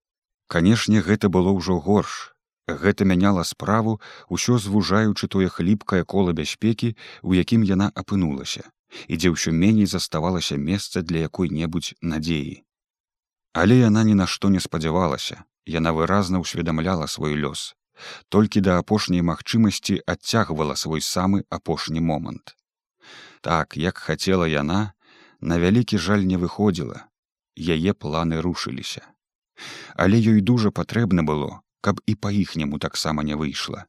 Канешне 0.49 1.01
гэта 1.01 1.31
было 1.31 1.55
ўжо 1.55 1.79
горш. 1.79 2.35
Гэта 2.69 3.07
мяняла 3.09 3.45
справу 3.49 4.01
ўсё 4.29 4.59
звужаючы 4.59 5.29
тое 5.29 5.49
хліпкае 5.49 6.03
кола 6.05 6.35
бяспекі 6.37 6.97
у 7.23 7.39
якім 7.39 7.65
яна 7.65 7.89
апынулася 7.95 8.67
і 9.07 9.17
дзе 9.21 9.33
ўсё 9.33 9.53
меней 9.53 9.87
заставалася 9.87 10.57
месца 10.57 11.01
для 11.01 11.25
якой-небудзь 11.29 11.97
надзеі. 12.03 12.65
Але 13.53 13.81
яна 13.81 14.05
ні 14.05 14.15
на 14.21 14.27
што 14.27 14.49
не 14.53 14.61
спадзявалася. 14.61 15.45
Яна 15.69 15.93
выразна 15.93 16.41
ўсведамляла 16.41 17.07
свой 17.07 17.37
лёс 17.37 17.78
толькі 18.29 18.61
да 18.61 18.79
апошняй 18.83 19.23
магчымасці 19.33 20.01
адцягвала 20.07 20.77
свой 20.77 21.01
самы 21.01 21.45
апошні 21.51 22.01
момант 22.01 22.57
так 23.41 23.77
як 23.77 23.99
хацела 23.99 24.49
яна 24.49 24.93
на 25.41 25.59
вялікі 25.59 25.99
жаль 25.99 26.27
не 26.27 26.37
выходзіла 26.37 27.09
яе 27.59 27.93
планы 27.93 28.41
рушыліся. 28.41 29.03
Але 29.95 30.23
ёй 30.23 30.41
дужа 30.41 30.71
патрэбна 30.71 31.27
было, 31.27 31.61
каб 31.83 32.01
і 32.07 32.15
па-іхняму 32.15 32.79
таксама 32.79 33.23
не 33.27 33.35
выйшла. 33.35 33.87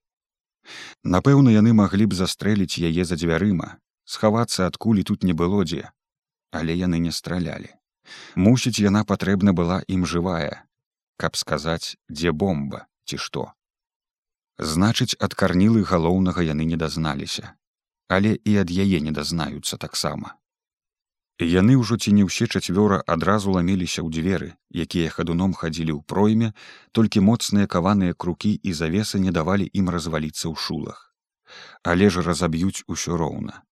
Напэўна, 1.03 1.53
яны 1.53 1.73
маглі 1.73 2.09
б 2.09 2.17
застрэліць 2.17 2.81
яе 2.81 3.05
за 3.05 3.15
дзвярыма, 3.15 3.77
схавацца 4.05 4.65
ад 4.65 4.77
кулі 4.77 5.05
тут 5.05 5.23
не 5.23 5.33
было 5.33 5.63
дзе, 5.63 5.89
але 6.51 6.73
яны 6.73 6.97
не 6.97 7.13
стралялі. 7.13 7.69
Мусіць, 8.35 8.81
яна 8.81 9.05
патрэбна 9.05 9.53
была 9.53 9.81
ім 9.87 10.05
жывая, 10.05 10.65
каб 11.17 11.37
сказаць, 11.37 11.95
дзе 12.09 12.33
бомба 12.33 12.89
ці 13.05 13.17
што. 13.17 13.53
Значыць, 14.59 15.15
ад 15.23 15.33
карнілы 15.39 15.87
галоўнага 15.87 16.43
яны 16.43 16.67
не 16.67 16.75
дазналіся, 16.75 17.55
але 18.11 18.35
і 18.43 18.55
ад 18.59 18.69
яе 18.69 18.99
не 18.99 19.11
дазнаюцца 19.15 19.79
таксама. 19.79 20.35
Яны 21.39 21.79
ўжо 21.79 21.95
ці 21.95 22.11
не 22.11 22.27
ўсе 22.27 22.51
чацвёра 22.51 22.99
адразу 23.07 23.55
ламеліся 23.55 24.03
ў 24.03 24.11
дзверы, 24.11 24.49
якія 24.75 25.07
хадуном 25.15 25.55
хадзілі 25.55 25.95
ў 25.95 26.03
пройме, 26.03 26.51
толькі 26.91 27.23
моцныя 27.23 27.71
каваныя 27.71 28.11
крукі 28.11 28.51
і 28.59 28.75
завесы 28.75 29.23
не 29.23 29.31
давалі 29.31 29.71
ім 29.71 29.87
разваліцца 29.95 30.51
ў 30.51 30.55
шулах. 30.59 31.15
Але 31.87 32.11
ж 32.11 32.19
разаб'юць 32.19 32.83
усё 32.91 33.15
роўна. 33.15 33.63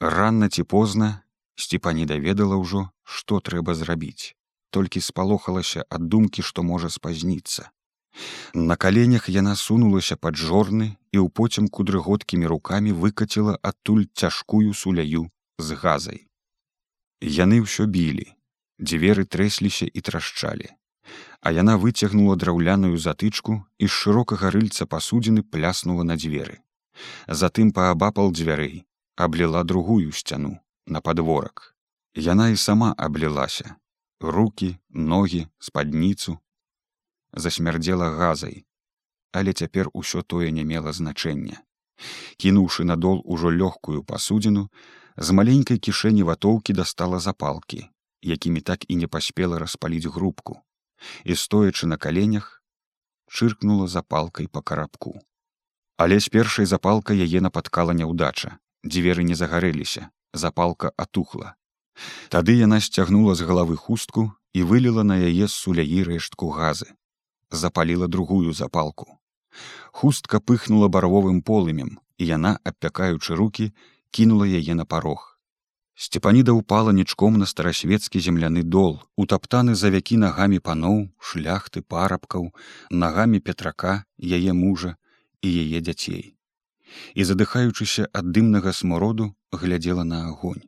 Ранна 0.00 0.48
ці 0.48 0.64
позна 0.64 1.28
сціпані 1.60 2.08
даведала 2.08 2.56
ўжо, 2.56 2.88
што 3.04 3.44
трэба 3.44 3.76
зрабіць, 3.76 4.32
толькі 4.72 5.04
спалохалася 5.04 5.84
ад 5.92 6.08
думкі, 6.08 6.40
што 6.40 6.64
можа 6.64 6.88
спазніцца. 6.88 7.68
На 8.54 8.76
каленях 8.76 9.28
яна 9.28 9.54
сунулася 9.56 10.16
пад 10.16 10.36
жорны 10.36 10.88
і 11.12 11.18
ў 11.24 11.28
поцемку 11.32 11.84
дрыготкімі 11.88 12.50
рукамі 12.52 12.92
выкаціла 12.92 13.56
адтуль 13.62 14.04
цяжкую 14.12 14.74
суляю 14.76 15.30
з 15.58 15.78
газай. 15.82 16.28
Яны 17.22 17.64
ўсё 17.64 17.88
білі, 17.88 18.28
дзверы 18.76 19.24
трэсліся 19.24 19.88
і 19.88 20.00
трашчалі. 20.04 20.68
А 21.40 21.50
яна 21.50 21.78
выцягнула 21.80 22.36
драўляную 22.36 22.98
затычку 22.98 23.64
і 23.78 23.86
з 23.88 23.92
шырокага 23.92 24.52
рыльца 24.54 24.86
пасудзіны 24.86 25.42
пляснула 25.42 26.04
на 26.04 26.16
дзверы. 26.20 26.60
Затым 27.26 27.72
паабапал 27.72 28.30
дзвярэй, 28.30 28.84
абліла 29.16 29.64
другую 29.64 30.12
сцяну 30.12 30.58
на 30.86 31.00
падворак. 31.00 31.74
Яна 32.14 32.48
і 32.52 32.56
сама 32.56 32.94
аблілася: 32.98 33.76
руки, 34.20 34.76
ногі, 34.90 35.46
спадніцу. 35.58 36.38
Засмярдзела 37.32 38.10
газай, 38.16 38.64
але 39.32 39.52
цяпер 39.52 39.88
усё 39.92 40.22
тое 40.22 40.50
не 40.50 40.64
мела 40.64 40.92
значэння. 40.92 41.62
Кінуўшы 42.36 42.84
надол 42.84 43.22
ужо 43.24 43.50
лёгкую 43.50 44.02
пасудзіну, 44.04 44.68
з 45.16 45.28
маленькай 45.32 45.78
кішэні 45.78 46.22
ватоўкі 46.28 46.72
дастала 46.72 47.18
запалкі, 47.20 47.88
якімі 48.22 48.60
так 48.60 48.84
і 48.88 48.96
не 48.96 49.06
паспела 49.06 49.58
распаліць 49.58 50.08
грубку, 50.08 50.60
і 51.24 51.36
стоячы 51.36 51.86
на 51.86 51.96
каленях 51.96 52.62
чыркнула 53.28 53.88
запалкай 53.88 54.46
па 54.46 54.62
карабку. 54.62 55.20
Але 55.96 56.20
з 56.20 56.28
першай 56.28 56.66
запалка 56.66 57.14
яе 57.14 57.40
напаткала 57.40 57.92
няўдача, 57.92 58.58
дзверы 58.84 59.24
не 59.24 59.34
загарэліся, 59.34 60.10
запалка 60.32 60.92
атухла. 60.96 61.54
Тады 62.28 62.56
яна 62.56 62.80
сцягнула 62.80 63.34
з 63.34 63.46
галавы 63.48 63.76
хустку 63.76 64.32
і 64.52 64.64
выліла 64.64 65.04
на 65.04 65.16
яе 65.16 65.46
з 65.46 65.54
суляі 65.54 66.02
рэштку 66.08 66.48
газы, 66.56 66.92
запаліла 67.52 68.06
другую 68.06 68.52
запалку. 68.52 69.18
Хустка 69.92 70.40
пыхнула 70.40 70.88
барвовым 70.88 71.42
полымем, 71.42 72.00
і 72.18 72.26
яна, 72.26 72.58
абпякаючы 72.64 73.36
руки, 73.36 73.72
кінула 74.10 74.46
яе 74.48 74.74
на 74.74 74.84
парог. 74.84 75.32
Сцепаніда 75.94 76.52
ўпала 76.56 76.92
нічком 76.96 77.36
на 77.38 77.46
старасвецкі 77.46 78.20
земляны 78.26 78.62
дол, 78.62 79.02
утаптаны 79.16 79.74
за 79.76 79.92
вякі 79.92 80.16
нагамі 80.24 80.58
паноў, 80.58 81.12
шляхты 81.20 81.82
парабкаў, 81.82 82.48
нагамі 82.90 83.40
петрака, 83.40 84.04
яе 84.18 84.56
мужа 84.56 84.96
і 85.42 85.52
яе 85.52 85.84
дзяцей. 85.84 86.34
І 87.14 87.24
задыхаючыся 87.28 88.08
ад 88.12 88.32
дымнага 88.32 88.72
смороду 88.72 89.32
глядзела 89.52 90.04
на 90.04 90.24
агонь. 90.32 90.64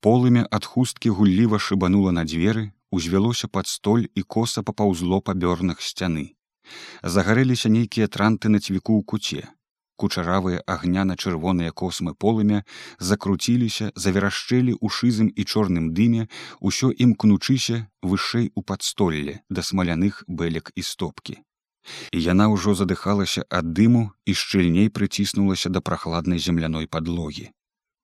Полымя 0.00 0.46
ад 0.50 0.64
хусткі 0.64 1.10
гулліва 1.10 1.58
шыбанула 1.58 2.14
на 2.14 2.24
дзверы, 2.24 2.70
узвялося 2.90 3.48
пад 3.48 3.66
столь 3.66 4.08
і 4.14 4.22
коса 4.22 4.62
папаўзло 4.62 5.20
па 5.20 5.34
бёрнах 5.34 5.80
сцяны. 5.82 6.34
Загарэліся 7.02 7.68
нейкія 7.68 8.08
транты 8.08 8.48
на 8.52 8.60
цвіку 8.60 9.00
ў 9.00 9.02
куце, 9.04 9.42
кучаравыя 9.98 10.62
агняна-чырвоныя 10.74 11.74
космы 11.82 12.14
полымя 12.14 12.62
закруціліся 13.10 13.90
заверашчэлі 14.04 14.76
ў 14.78 14.86
шызым 14.98 15.28
і 15.34 15.44
чорным 15.44 15.90
дыме 15.98 16.28
усё 16.70 16.92
імкнучыся 17.06 17.80
вышэй 18.12 18.50
у 18.54 18.64
падстолле 18.70 19.40
да 19.50 19.66
смаляных 19.70 20.22
бэлек 20.28 20.72
і 20.74 20.86
стопкі. 20.90 21.38
І 22.12 22.18
яна 22.22 22.48
ўжо 22.52 22.76
задыхалася 22.78 23.44
ад 23.60 23.72
дыму 23.80 24.04
і 24.28 24.36
шчыльней 24.40 24.92
прыціснулася 24.92 25.72
да 25.74 25.80
прахладнай 25.80 26.38
земляной 26.46 26.86
падлогі. 26.86 27.50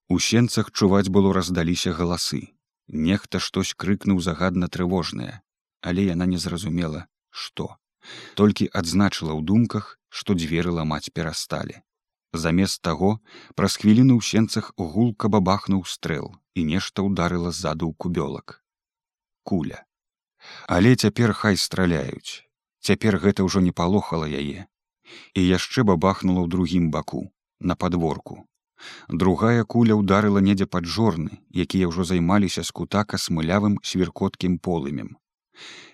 У 0.08 0.18
сенцах 0.18 0.72
чуваць 0.72 1.08
было 1.08 1.32
раздаліся 1.36 1.92
галасы 1.92 2.53
нехта 2.88 3.40
штось 3.40 3.74
крыкнуў 3.74 4.20
загадна 4.20 4.68
трывожнае 4.68 5.44
але 5.84 6.04
яна 6.08 6.26
не 6.26 6.38
зразумела 6.44 7.06
што. 7.30 7.76
Толькі 8.40 8.70
адзначыла 8.80 9.32
ў 9.36 9.40
думках 9.50 9.96
што 10.18 10.36
дзверы 10.40 10.72
ламаць 10.78 11.12
перасталі. 11.18 11.76
Замест 12.44 12.80
таго 12.88 13.10
праз 13.60 13.76
хвіліну 13.82 14.16
ў 14.18 14.22
сенцах 14.28 14.72
гулка 14.94 15.30
бабахнуў 15.34 15.84
стрэл 15.94 16.30
і 16.58 16.64
нешта 16.70 17.04
ўдарыла 17.08 17.52
ззаду 17.52 17.90
ў 17.90 17.94
кубёлак. 18.04 18.60
Куля. 19.44 19.84
Але 20.76 20.96
цяпер 20.96 21.36
хай 21.42 21.60
страляюць. 21.60 22.44
Цяпер 22.80 23.20
гэта 23.20 23.44
ўжо 23.48 23.60
не 23.66 23.72
палохала 23.72 24.28
яе. 24.28 24.66
І 25.36 25.40
яшчэ 25.44 25.84
бабахнула 25.92 26.44
ў 26.44 26.48
другім 26.56 26.90
баку 26.96 27.28
на 27.60 27.76
подворку 27.76 28.44
другая 29.08 29.64
куля 29.64 29.96
ўдарыла 30.00 30.40
недзе 30.44 30.66
пад 30.66 30.86
жорны 30.86 31.40
якія 31.64 31.90
ўжо 31.90 32.04
займаліся 32.10 32.64
скутака 32.68 33.20
смылявым 33.20 33.78
свіркоткім 33.82 34.58
полымем. 34.58 35.16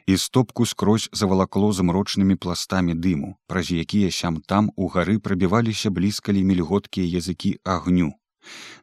І 0.07 0.17
стопку 0.17 0.67
скрозь 0.67 1.09
завалакло 1.13 1.73
замрочнымі 1.73 2.37
пластамі 2.37 2.95
дыму 2.95 3.37
праз 3.47 3.71
якія 3.71 4.11
сям 4.11 4.41
там 4.41 4.73
у 4.77 4.89
гары 4.89 5.19
прабіваліся 5.19 5.91
блізкалі 5.91 6.43
мільготкія 6.45 7.07
языкі 7.21 7.59
агню. 7.65 8.13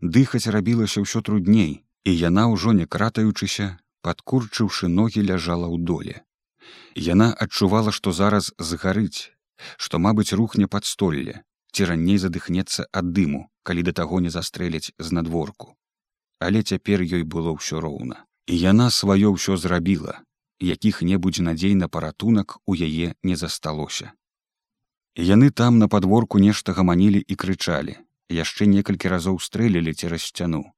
Дыхаць 0.02 0.48
рабілася 0.48 1.02
ўсё 1.02 1.22
трудней 1.22 1.74
і 2.06 2.12
яна 2.14 2.48
ўжо 2.54 2.78
не 2.78 2.86
кратаючыся 2.86 3.78
падкурчыўшы 4.06 4.88
ногі 4.88 5.26
ляжала 5.30 5.68
ў 5.68 5.84
доле. 5.84 6.16
Яна 6.96 7.34
адчувала 7.34 7.92
што 7.92 8.14
зараз 8.14 8.54
згарыць 8.60 9.34
што 9.78 10.00
мабыць 10.00 10.34
рухне 10.38 10.68
пад 10.68 10.86
столле 10.86 11.42
ці 11.74 11.90
раней 11.92 12.22
задыхнецца 12.24 12.88
ад 12.92 13.12
дыму 13.18 13.48
калі 13.64 13.88
да 13.90 13.98
таго 14.00 14.22
не 14.28 14.32
застрэляць 14.38 14.94
знадворку 15.10 15.76
але 16.40 16.64
цяпер 16.64 17.04
ёй 17.04 17.24
было 17.24 17.58
ўсё 17.58 17.84
роўна 17.84 18.24
і 18.48 18.56
яна 18.64 18.88
сваё 19.02 19.36
ўсё 19.36 19.58
зрабіла 19.58 20.22
якіх-небудзь 20.60 21.40
надзей 21.40 21.76
на 21.76 21.88
паратунак 21.88 22.58
у 22.66 22.76
яе 22.76 23.14
не 23.24 23.36
засталося. 23.36 24.14
Яны 25.16 25.50
там 25.50 25.78
на 25.80 25.88
падворку 25.88 26.40
нешта 26.40 26.74
гаманілі 26.74 27.22
і 27.22 27.36
крычалі, 27.36 27.98
яшчэ 28.30 28.66
некалькі 28.66 29.10
разоў 29.10 29.40
стрэлілі 29.40 29.94
цераз 29.94 30.30
сцяну. 30.30 30.74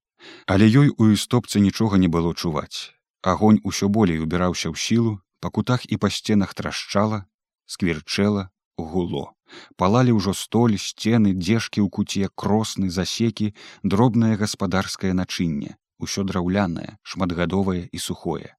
Але 0.45 0.67
ёй 0.67 0.91
у 0.95 1.11
істопцы 1.11 1.59
нічога 1.59 1.97
не 1.97 2.07
было 2.07 2.33
чуваць. 2.35 2.91
Агонь 3.21 3.59
усё 3.63 3.87
болей 3.87 4.19
убіраўся 4.19 4.71
ў 4.71 4.75
сілу, 4.75 5.19
па 5.39 5.49
кутах 5.49 5.87
і 5.87 5.97
па 5.97 6.09
сценах 6.09 6.53
трашчала, 6.53 7.25
скверчэла, 7.65 8.49
гуло. 8.77 9.35
Палалі 9.75 10.15
ўжо 10.17 10.33
столь, 10.33 10.77
сцены, 10.77 11.33
дзежкі 11.33 11.81
ў 11.81 11.87
куце, 11.89 12.29
кросны, 12.35 12.89
засекі, 12.89 13.53
дробнае 13.83 14.37
гаспадарскае 14.37 15.13
начынне, 15.13 15.75
усё 15.99 16.23
драўлянае, 16.23 16.97
шматгадовае 17.03 17.89
і 17.91 17.97
сухое. 17.97 18.55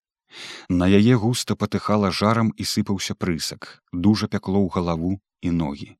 На 0.68 0.86
яе 0.86 1.16
густа 1.16 1.56
патыхала 1.56 2.10
жарам 2.10 2.52
і 2.56 2.66
сыпаўся 2.72 3.14
прысак, 3.14 3.82
дужа 3.92 4.28
пякло 4.28 4.58
ў 4.62 4.68
галаву 4.74 5.12
і 5.42 5.50
ногі. 5.50 5.90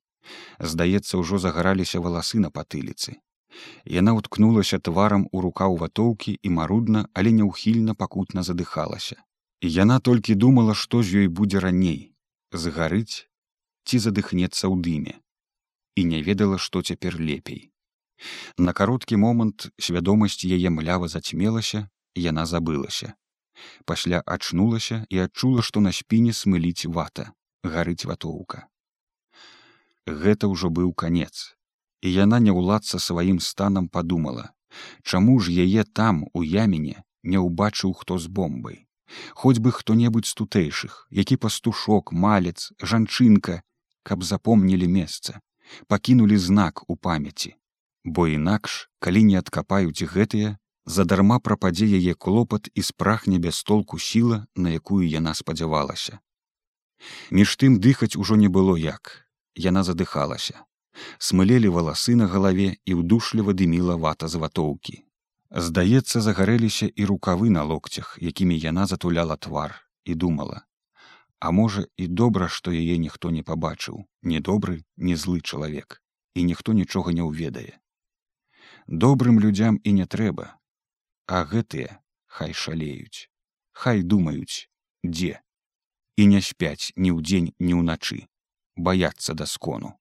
Здаецца, 0.59 1.17
ужо 1.17 1.41
загараліся 1.41 1.99
валасы 1.99 2.39
на 2.39 2.49
патыліцы. 2.49 3.17
Яна 3.83 4.15
ўткнулася 4.15 4.79
тварам 4.79 5.27
у 5.31 5.41
рукаў 5.43 5.75
ватоўкі 5.81 6.37
і 6.39 6.49
марудна, 6.57 7.07
але 7.13 7.35
няўхільна 7.35 7.95
пакутна 7.95 8.43
задыхалася. 8.47 9.19
Яна 9.61 9.99
толькі 9.99 10.35
думала, 10.35 10.73
што 10.73 11.03
з 11.03 11.25
ёй 11.25 11.27
будзе 11.27 11.59
раней 11.59 11.99
згарыць 12.51 13.27
ці 13.85 13.99
задыхнецца 13.99 14.67
ў 14.67 14.75
дыме 14.81 15.15
і 15.95 16.03
не 16.07 16.21
ведала, 16.23 16.57
што 16.57 16.81
цяпер 16.81 17.19
лепей. 17.19 17.71
На 18.57 18.73
кароткі 18.73 19.17
момант 19.17 19.67
свядомасць 19.77 20.45
яе 20.45 20.69
млява 20.69 21.07
зацьмелася, 21.11 21.89
яна 22.15 22.45
забылася. 22.45 23.13
Пасля 23.85 24.21
ачнулася 24.25 25.05
і 25.09 25.25
адчула 25.25 25.61
што 25.61 25.81
на 25.85 25.91
спіне 25.91 26.33
смыліць 26.33 26.85
вата 26.85 27.31
гарыць 27.63 28.05
ватоўка. 28.05 28.67
Гэта 30.07 30.49
ўжо 30.51 30.69
быў 30.69 30.93
канец 30.93 31.53
і 32.01 32.13
яна 32.13 32.39
не 32.39 32.53
ўладца 32.55 32.99
сваім 32.99 33.39
станам 33.39 33.87
падумала 33.87 34.49
чаму 35.03 35.39
ж 35.39 35.51
яе 35.51 35.83
там 35.83 36.25
у 36.33 36.43
яміне 36.43 37.03
не 37.23 37.37
ўбачыў 37.37 37.93
хто 37.93 38.17
з 38.17 38.27
бомбай. 38.27 38.87
Хоць 39.35 39.59
бы 39.59 39.71
хто-небудзь 39.75 40.31
з 40.31 40.37
тутэйшых 40.39 41.07
які 41.11 41.37
пастушок 41.37 42.11
малец 42.11 42.71
жанчынка 42.79 43.61
каб 44.03 44.23
запомнілі 44.23 44.87
месца 44.87 45.39
пакінулі 45.87 46.37
знак 46.37 46.89
у 46.89 46.95
памяці. 46.95 47.55
Бо 48.03 48.27
інакш 48.27 48.89
калі 48.99 49.23
не 49.23 49.37
адкапаюць 49.37 50.07
гэтыя 50.13 50.57
задарма 50.85 51.39
прападзе 51.39 51.85
яе 51.85 52.13
клопат 52.13 52.69
і 52.73 52.81
спрахне 52.81 53.37
без 53.39 53.63
толку 53.63 53.99
сіла 53.99 54.45
на 54.55 54.69
якую 54.69 55.05
яна 55.07 55.33
спадзявалася. 55.33 56.19
Між 57.31 57.55
тым 57.61 57.77
дыхаць 57.77 58.17
ужо 58.17 58.35
не 58.35 58.49
было 58.49 58.77
як 58.77 59.27
яна 59.55 59.83
задыхалася. 59.83 60.65
Смылелі 61.17 61.69
валасы 61.75 62.15
на 62.15 62.27
галаве 62.27 62.75
і 62.85 62.97
ўдушліва 62.99 63.53
дыміла 63.53 63.95
вата 63.95 64.27
з 64.27 64.41
ватоўкі. 64.41 65.05
Здаецца 65.51 66.21
загарэліся 66.21 66.89
і 66.95 67.05
рукавы 67.05 67.49
на 67.49 67.63
локцях 67.63 68.17
якімі 68.21 68.57
яна 68.57 68.85
затуляла 68.91 69.37
твар 69.37 69.77
і 70.05 70.15
думала 70.15 70.65
а 71.41 71.51
можа 71.57 71.83
і 71.97 72.07
добра 72.21 72.47
што 72.47 72.71
яе 72.71 72.95
ніхто 73.01 73.33
не 73.35 73.43
пабачыў 73.43 74.05
недобры 74.33 74.79
не 75.09 75.17
злы 75.25 75.41
чалавек 75.41 75.99
і 76.35 76.47
ніхто 76.47 76.73
нічога 76.77 77.11
не 77.11 77.25
ўведае. 77.27 77.75
Добрым 78.87 79.39
людзям 79.43 79.79
і 79.83 79.91
не 79.97 80.05
трэба 80.05 80.45
а 81.27 81.43
гэтыя 81.51 81.97
хай 82.37 82.53
шалеюць 82.63 83.27
хай 83.83 84.03
думаюць 84.13 84.67
дзе 85.03 85.39
і 86.23 86.27
не 86.33 86.41
спяць 86.47 86.91
ні 87.05 87.13
ўдзень 87.17 87.49
ні 87.67 87.77
ўначы 87.79 88.17
баяцца 88.89 89.35
да 89.41 89.47
скону 89.53 89.93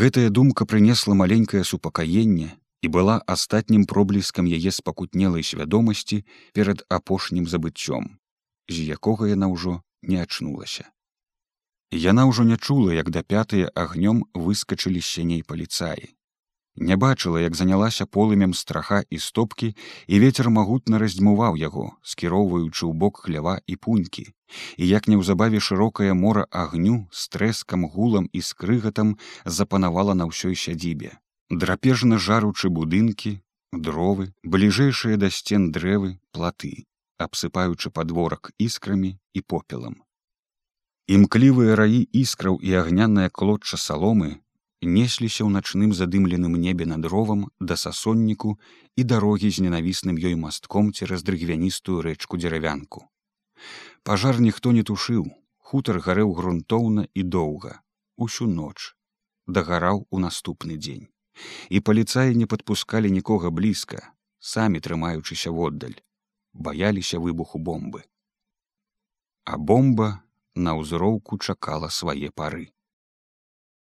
гэтая 0.00 0.28
думка 0.38 0.68
прынесла 0.72 1.16
маленькае 1.22 1.64
супакаенне 1.70 2.50
і 2.84 2.92
была 2.98 3.16
астатнім 3.34 3.88
пробліскам 3.94 4.50
яе 4.58 4.74
спакутнелай 4.78 5.46
свядомасці 5.50 6.22
перад 6.58 6.84
апошнім 7.00 7.48
забыццём 7.54 8.12
з 8.68 8.86
якога 8.98 9.32
яна 9.32 9.50
ўжо 9.56 9.80
не 10.02 10.22
ачнулася. 10.22 10.90
Яна 11.92 12.26
ўжо 12.26 12.44
не 12.44 12.56
чула 12.56 12.92
як 12.94 13.10
да 13.14 13.22
пятыя 13.22 13.70
агнём 13.74 14.26
выскачылі 14.34 15.00
сяней 15.00 15.42
паліцаі. 15.42 16.16
Не 16.76 16.96
бачыла 16.96 17.40
як 17.40 17.54
занялася 17.54 18.04
полымем 18.06 18.52
страха 18.52 19.02
і 19.08 19.18
стопкі 19.18 19.74
і 20.06 20.18
ветер 20.20 20.50
магутна 20.50 20.98
раздзьмуваў 21.00 21.56
яго 21.56 21.84
скіроўваючы 22.02 22.84
ў 22.84 22.92
бок 22.92 23.22
хлява 23.24 23.60
і 23.66 23.76
пунькі. 23.76 24.26
І 24.76 24.88
як 24.88 25.08
неўзабаве 25.08 25.60
шырокае 25.60 26.12
мора 26.12 26.44
агню 26.50 27.08
з 27.10 27.28
трэскам 27.32 27.88
гулам 27.88 28.28
і 28.32 28.42
скрыгатам 28.42 29.16
запанавала 29.44 30.12
на 30.14 30.28
ўсёй 30.28 30.52
сядзібе. 30.52 31.16
Драпежна 31.48 32.18
жаручы 32.18 32.68
будынкі 32.68 33.40
дровы 33.72 34.28
бліжэйшыя 34.44 35.16
да 35.16 35.32
сцен 35.32 35.72
дрэвы 35.72 36.18
платы 36.30 36.84
абсыпаючы 37.18 37.90
падворак 37.90 38.52
іскрамі 38.58 39.12
і 39.32 39.40
попелам 39.40 40.02
імклівыя 41.06 41.76
раі 41.78 42.02
іскраў 42.24 42.58
і 42.62 42.74
агнянная 42.82 43.30
клотча 43.30 43.78
саломы 43.78 44.34
несліся 44.82 45.42
ў 45.44 45.50
начным 45.50 45.92
задымленым 45.96 46.54
небе 46.60 46.86
над 46.86 47.06
ровам 47.06 47.48
да 47.60 47.76
сасонніку 47.76 48.58
і 48.96 49.02
дарогі 49.04 49.50
з 49.50 49.66
ненавісным 49.66 50.16
ёй 50.20 50.36
мастком 50.36 50.92
цераз 50.92 51.22
дрыгвяністую 51.22 52.02
рэчку 52.06 52.36
дзеравянку. 52.36 53.08
Пажар 54.02 54.40
ніхто 54.40 54.72
не 54.72 54.84
тушыў, 54.84 55.26
хутар 55.58 55.98
гарэў 55.98 56.32
грунтоўна 56.38 57.08
і 57.14 57.22
доўга, 57.22 57.80
усю 58.16 58.46
ноч, 58.46 58.94
дагараў 59.46 60.06
у 60.10 60.18
наступны 60.18 60.76
дзень. 60.76 61.08
І 61.68 61.80
паліцаі 61.80 62.36
не 62.36 62.46
падпускалі 62.46 63.10
нікога 63.10 63.50
блізка, 63.50 64.14
самі 64.38 64.80
трымаючыся 64.80 65.50
воддаль, 65.50 65.98
баяліся 66.56 67.18
выбуху 67.18 67.58
бомбы. 67.58 68.02
А 69.44 69.56
бомба 69.56 70.22
на 70.54 70.74
ўзроўку 70.80 71.38
чакала 71.38 71.88
свае 71.92 72.30
пары. 72.32 72.72